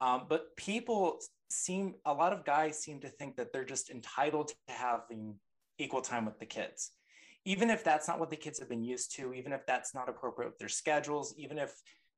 [0.01, 1.17] um, but people
[1.49, 5.35] seem a lot of guys seem to think that they're just entitled to having
[5.79, 6.91] equal time with the kids
[7.45, 10.09] even if that's not what the kids have been used to even if that's not
[10.09, 11.73] appropriate with their schedules even if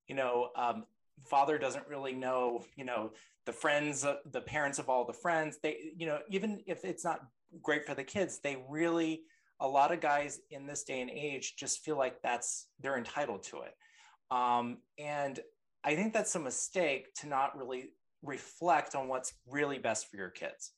[0.08, 0.84] you know um,
[1.26, 3.12] father doesn't really know you know
[3.46, 7.04] the friends of the parents of all the friends they you know even if it's
[7.04, 7.22] not
[7.62, 9.22] great for the kids they really
[9.60, 13.44] a lot of guys in this day and age just feel like that's they're entitled
[13.44, 13.76] to it.
[14.32, 15.40] Um, and
[15.84, 17.92] i think that's a mistake to not really
[18.24, 20.72] reflect on what's really best for your kids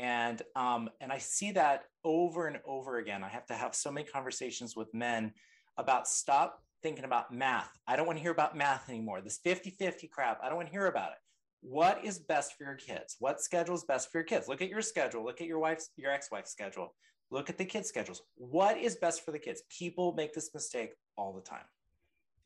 [0.00, 3.22] and um, and i see that over and over again.
[3.22, 5.32] I have to have so many conversations with men
[5.76, 7.70] about stop thinking about math.
[7.86, 9.20] I don't want to hear about math anymore.
[9.20, 10.40] This 50-50 crap.
[10.42, 11.18] I don't want to hear about it.
[11.62, 13.16] What is best for your kids?
[13.18, 14.48] What schedule is best for your kids?
[14.48, 15.24] Look at your schedule.
[15.24, 16.94] Look at your wife's your ex-wife's schedule.
[17.30, 18.22] Look at the kids schedules.
[18.36, 19.62] What is best for the kids?
[19.78, 21.64] People make this mistake all the time.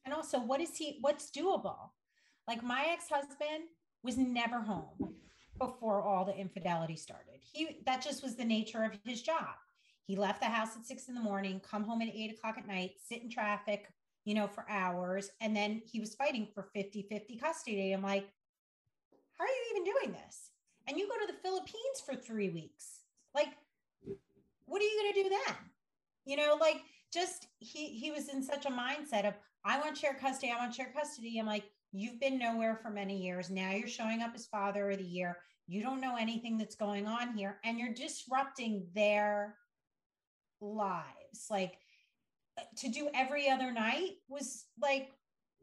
[0.05, 0.99] And also, what is he?
[1.01, 1.91] What's doable?
[2.49, 3.69] Like my ex-husband
[4.03, 5.15] was never home
[5.59, 7.41] before all the infidelity started.
[7.41, 9.55] He that just was the nature of his job.
[10.07, 12.67] He left the house at six in the morning, come home at eight o'clock at
[12.67, 13.89] night, sit in traffic,
[14.25, 15.31] you know, for hours.
[15.41, 17.93] And then he was fighting for 50 50 custody.
[17.93, 18.29] I'm like,
[19.39, 20.51] how are you even doing this?
[20.87, 23.01] And you go to the Philippines for three weeks.
[23.35, 23.49] Like,
[24.67, 25.57] what are you going to do then?
[26.27, 26.83] You know, like
[27.13, 29.35] just he he was in such a mindset of
[29.65, 31.39] I want share custody, I want share custody.
[31.39, 31.65] I'm like,
[31.95, 33.51] you've been nowhere for many years.
[33.51, 35.39] Now you're showing up as father of the year.
[35.67, 39.57] You don't know anything that's going on here, and you're disrupting their
[40.61, 41.47] lives.
[41.49, 41.79] Like
[42.59, 45.09] uh, to do every other night was like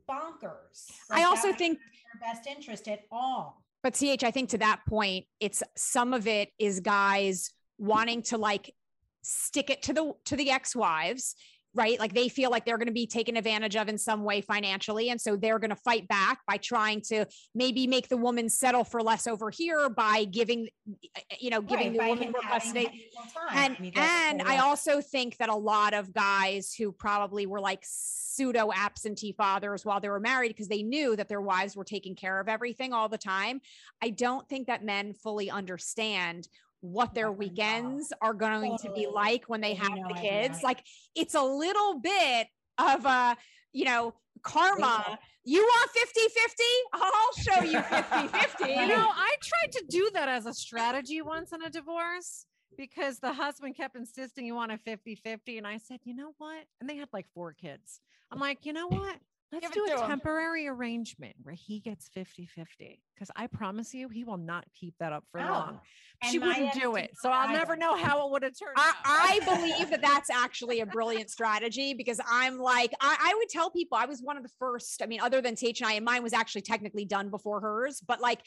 [0.10, 0.88] bonkers.
[1.12, 3.64] I also think- their best interest at all.
[3.84, 8.38] But CH, I think to that point, it's some of it is guys wanting to
[8.38, 8.76] like
[9.24, 11.36] stick it to the to the ex-wives,
[11.74, 12.00] right?
[12.00, 15.10] Like they feel like they're going to be taken advantage of in some way financially.
[15.10, 18.84] And so they're going to fight back by trying to maybe make the woman settle
[18.84, 20.68] for less over here by giving,
[21.16, 23.10] eh, you know, giving Right, the woman more custody
[23.54, 27.80] and get and I also think that a lot of guys who probably were like
[27.84, 32.16] pseudo absentee fathers while they were married because they knew that their wives were taking
[32.16, 33.62] care of everything all the time.
[34.02, 36.48] I don't think that men fully understand
[36.82, 40.32] what their weekends are going to be oh, like when they have no the idea.
[40.50, 40.64] kids.
[40.64, 40.84] Like
[41.16, 43.38] it's a little bit of a,
[43.72, 44.14] you know,
[44.44, 45.20] karma.
[45.44, 46.64] You want 50 50?
[46.94, 48.64] I'll show you 50 50.
[48.82, 52.46] You know, I tried to do that as a strategy once in a divorce
[52.78, 55.58] because the husband kept insisting you want a 50 50.
[55.58, 56.64] And I said, you know what?
[56.80, 58.02] And they had like four kids.
[58.32, 59.18] I'm like, you know what?
[59.52, 63.02] Let's do a a 'em." temporary arrangement where he gets 50 50.
[63.14, 65.52] Because I promise you, he will not keep that up for No.
[65.52, 65.80] long.
[66.24, 67.12] Oh, she wouldn't do it.
[67.20, 68.96] So I'll never know how it would have turned I, out.
[69.06, 73.70] I believe that that's actually a brilliant strategy because I'm like, I, I would tell
[73.70, 75.02] people I was one of the first.
[75.02, 78.02] I mean, other than TH and I, and mine was actually technically done before hers,
[78.08, 78.42] but like,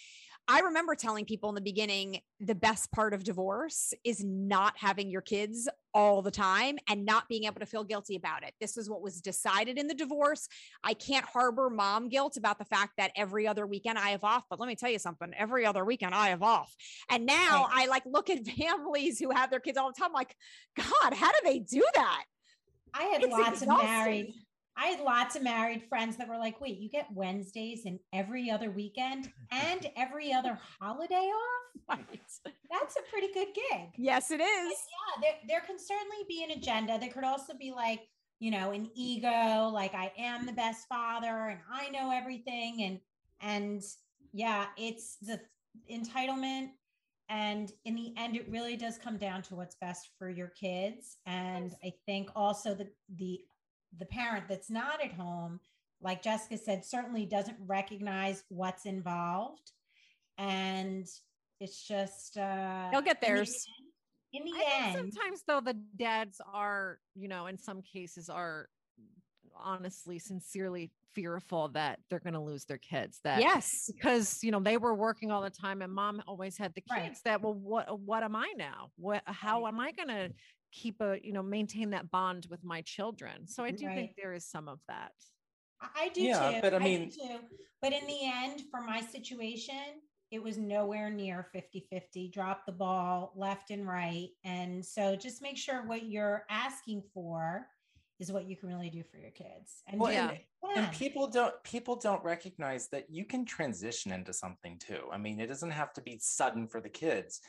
[0.47, 5.11] I remember telling people in the beginning the best part of divorce is not having
[5.11, 8.53] your kids all the time and not being able to feel guilty about it.
[8.61, 10.47] This is what was decided in the divorce.
[10.83, 14.43] I can't harbor mom guilt about the fact that every other weekend I have off,
[14.51, 16.75] but let me tell you something every other weekend I have off.
[17.09, 20.37] And now I like look at families who have their kids all the time, like,
[20.77, 22.25] God, how do they do that?
[22.93, 23.71] I had It's lots exhausting.
[23.71, 24.35] of married.
[24.77, 28.51] I had lots of married friends that were like, "Wait, you get Wednesdays and every
[28.51, 31.99] other weekend and every other holiday off?
[32.71, 34.73] That's a pretty good gig." Yes, it is.
[34.73, 34.79] Is.
[34.91, 36.99] yeah, there, there can certainly be an agenda.
[36.99, 38.01] There could also be like,
[38.41, 42.83] you know, an ego, like I am the best father and I know everything.
[42.83, 43.01] And
[43.41, 43.83] and
[44.33, 45.41] yeah, it's the
[45.91, 46.71] entitlement.
[47.31, 51.17] And in the end, it really does come down to what's best for your kids.
[51.27, 53.41] And I think also the the
[53.99, 55.61] the parent that's not at home,
[56.01, 59.73] like Jessica said, certainly doesn't recognize what's involved.
[60.39, 61.07] And
[61.61, 63.67] it's just uh They'll get in the theirs.
[63.79, 63.89] end-
[64.33, 68.69] in the end, sometimes though the dads are, you know, in some cases are
[69.57, 73.21] honestly, sincerely fearful that they're going to lose their kids.
[73.23, 73.89] That Yes.
[73.95, 76.91] because you know they were working all the time, and mom always had the kids.
[76.91, 77.17] Right.
[77.25, 78.91] That well, what what am I now?
[78.97, 80.33] What how am I going to
[80.75, 83.47] keep a you know maintain that bond with my children?
[83.47, 83.95] So I do Right.
[83.95, 85.13] think there is some of that.
[85.81, 86.61] I- I do Yeah, too.
[86.61, 87.41] but I do mean- too.
[87.81, 92.73] but in the end, for my situation, it was nowhere near 50 50, dropped the
[92.73, 94.31] ball left and right.
[94.43, 97.69] And so just make sure what you're asking for
[98.19, 99.83] is what you can really do for your kids.
[99.87, 100.31] And, well, yeah.
[100.31, 100.41] and,
[100.77, 105.09] and people don't people don't recognize that you can transition into something too.
[105.13, 107.41] I mean, it doesn't have to be sudden for the kids.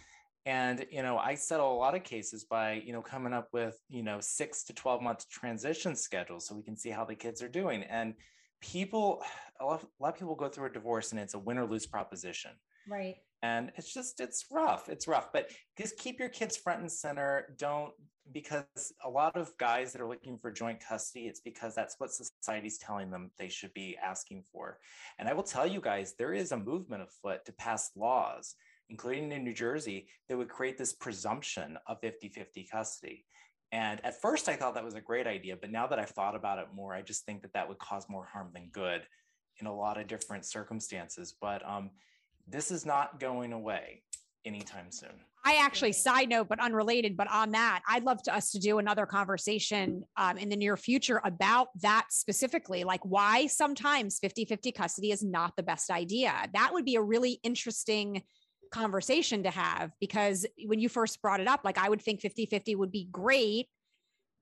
[0.46, 3.78] And you know, I settle a lot of cases by you know coming up with
[3.90, 7.42] you know six to twelve month transition schedules so we can see how the kids
[7.42, 7.84] are doing.
[7.84, 8.14] And
[8.62, 9.24] people,
[9.60, 11.66] a lot, a lot of people go through a divorce and it's a win or
[11.66, 12.52] lose proposition.
[12.88, 13.16] Right.
[13.42, 14.90] And it's just it's rough.
[14.90, 17.56] It's rough, but just keep your kids front and center.
[17.58, 17.94] Don't
[18.32, 22.12] because a lot of guys that are looking for joint custody, it's because that's what
[22.12, 24.80] society's telling them they should be asking for.
[25.20, 28.56] And I will tell you guys, there is a movement afoot to pass laws,
[28.90, 33.26] including in New Jersey, that would create this presumption of 50 50 custody.
[33.72, 35.58] And at first, I thought that was a great idea.
[35.60, 38.06] But now that I've thought about it more, I just think that that would cause
[38.08, 39.02] more harm than good
[39.60, 41.36] in a lot of different circumstances.
[41.40, 41.90] But um,
[42.48, 44.04] this is not going away
[44.46, 45.20] anytime soon.
[45.48, 48.80] I actually, side note, but unrelated, but on that, I'd love to us to do
[48.80, 54.72] another conversation um, in the near future about that specifically, like why sometimes 50 50
[54.72, 56.34] custody is not the best idea.
[56.54, 58.24] That would be a really interesting
[58.72, 62.46] conversation to have because when you first brought it up, like I would think 50
[62.46, 63.68] 50 would be great.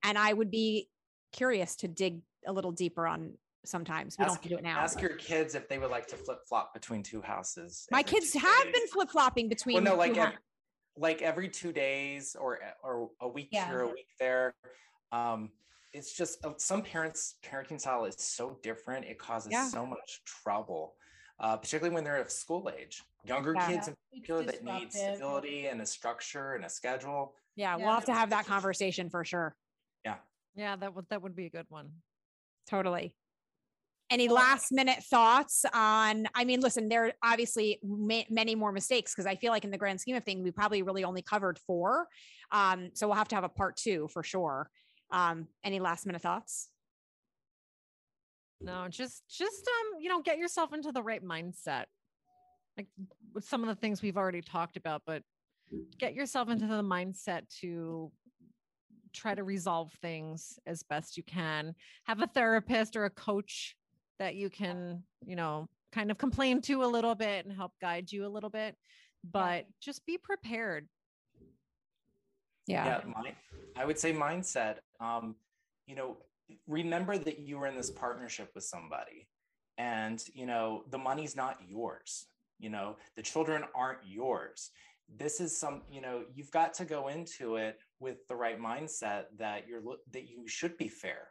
[0.03, 0.89] And I would be
[1.31, 3.33] curious to dig a little deeper on
[3.65, 4.17] sometimes.
[4.17, 4.79] We ask, don't have to do it now.
[4.79, 7.87] Ask your kids if they would like to flip flop between two houses.
[7.91, 8.73] My kids have days.
[8.73, 9.75] been flip flopping between.
[9.75, 10.37] Well, no, like every,
[10.97, 13.67] like every two days or or a week yeah.
[13.67, 14.55] here, a week there.
[15.11, 15.51] Um,
[15.93, 19.67] it's just uh, some parents' parenting style is so different; it causes yeah.
[19.67, 20.95] so much trouble,
[21.39, 23.03] uh, particularly when they're of school age.
[23.25, 23.67] Younger yeah.
[23.67, 27.35] kids, in particular, that need stability and a structure and a schedule.
[27.55, 29.55] Yeah, we'll have to have that conversation for sure.
[30.03, 30.15] Yeah.
[30.55, 31.89] Yeah, that would that would be a good one.
[32.69, 33.15] Totally.
[34.09, 36.27] Any last minute thoughts on?
[36.35, 39.71] I mean, listen, there are obviously ma- many more mistakes because I feel like in
[39.71, 42.07] the grand scheme of things, we probably really only covered four.
[42.51, 44.69] Um, so we'll have to have a part two for sure.
[45.11, 46.69] Um, any last minute thoughts?
[48.59, 51.85] No, just just um, you know, get yourself into the right mindset.
[52.77, 52.87] Like
[53.33, 55.23] with some of the things we've already talked about, but
[55.97, 58.11] get yourself into the mindset to
[59.13, 61.75] try to resolve things as best you can.
[62.05, 63.75] Have a therapist or a coach
[64.19, 68.11] that you can, you know, kind of complain to a little bit and help guide
[68.11, 68.75] you a little bit.
[69.31, 70.87] But just be prepared.
[72.65, 72.85] Yeah.
[72.85, 73.01] Yeah.
[73.07, 73.33] My,
[73.75, 74.77] I would say mindset.
[74.99, 75.35] Um,
[75.85, 76.17] you know,
[76.67, 79.27] remember that you were in this partnership with somebody
[79.77, 82.27] and, you know, the money's not yours.
[82.63, 84.71] You know, the children aren't yours.
[85.15, 89.25] This is some, you know, you've got to go into it with the right mindset
[89.37, 91.27] that you're that you should be fair.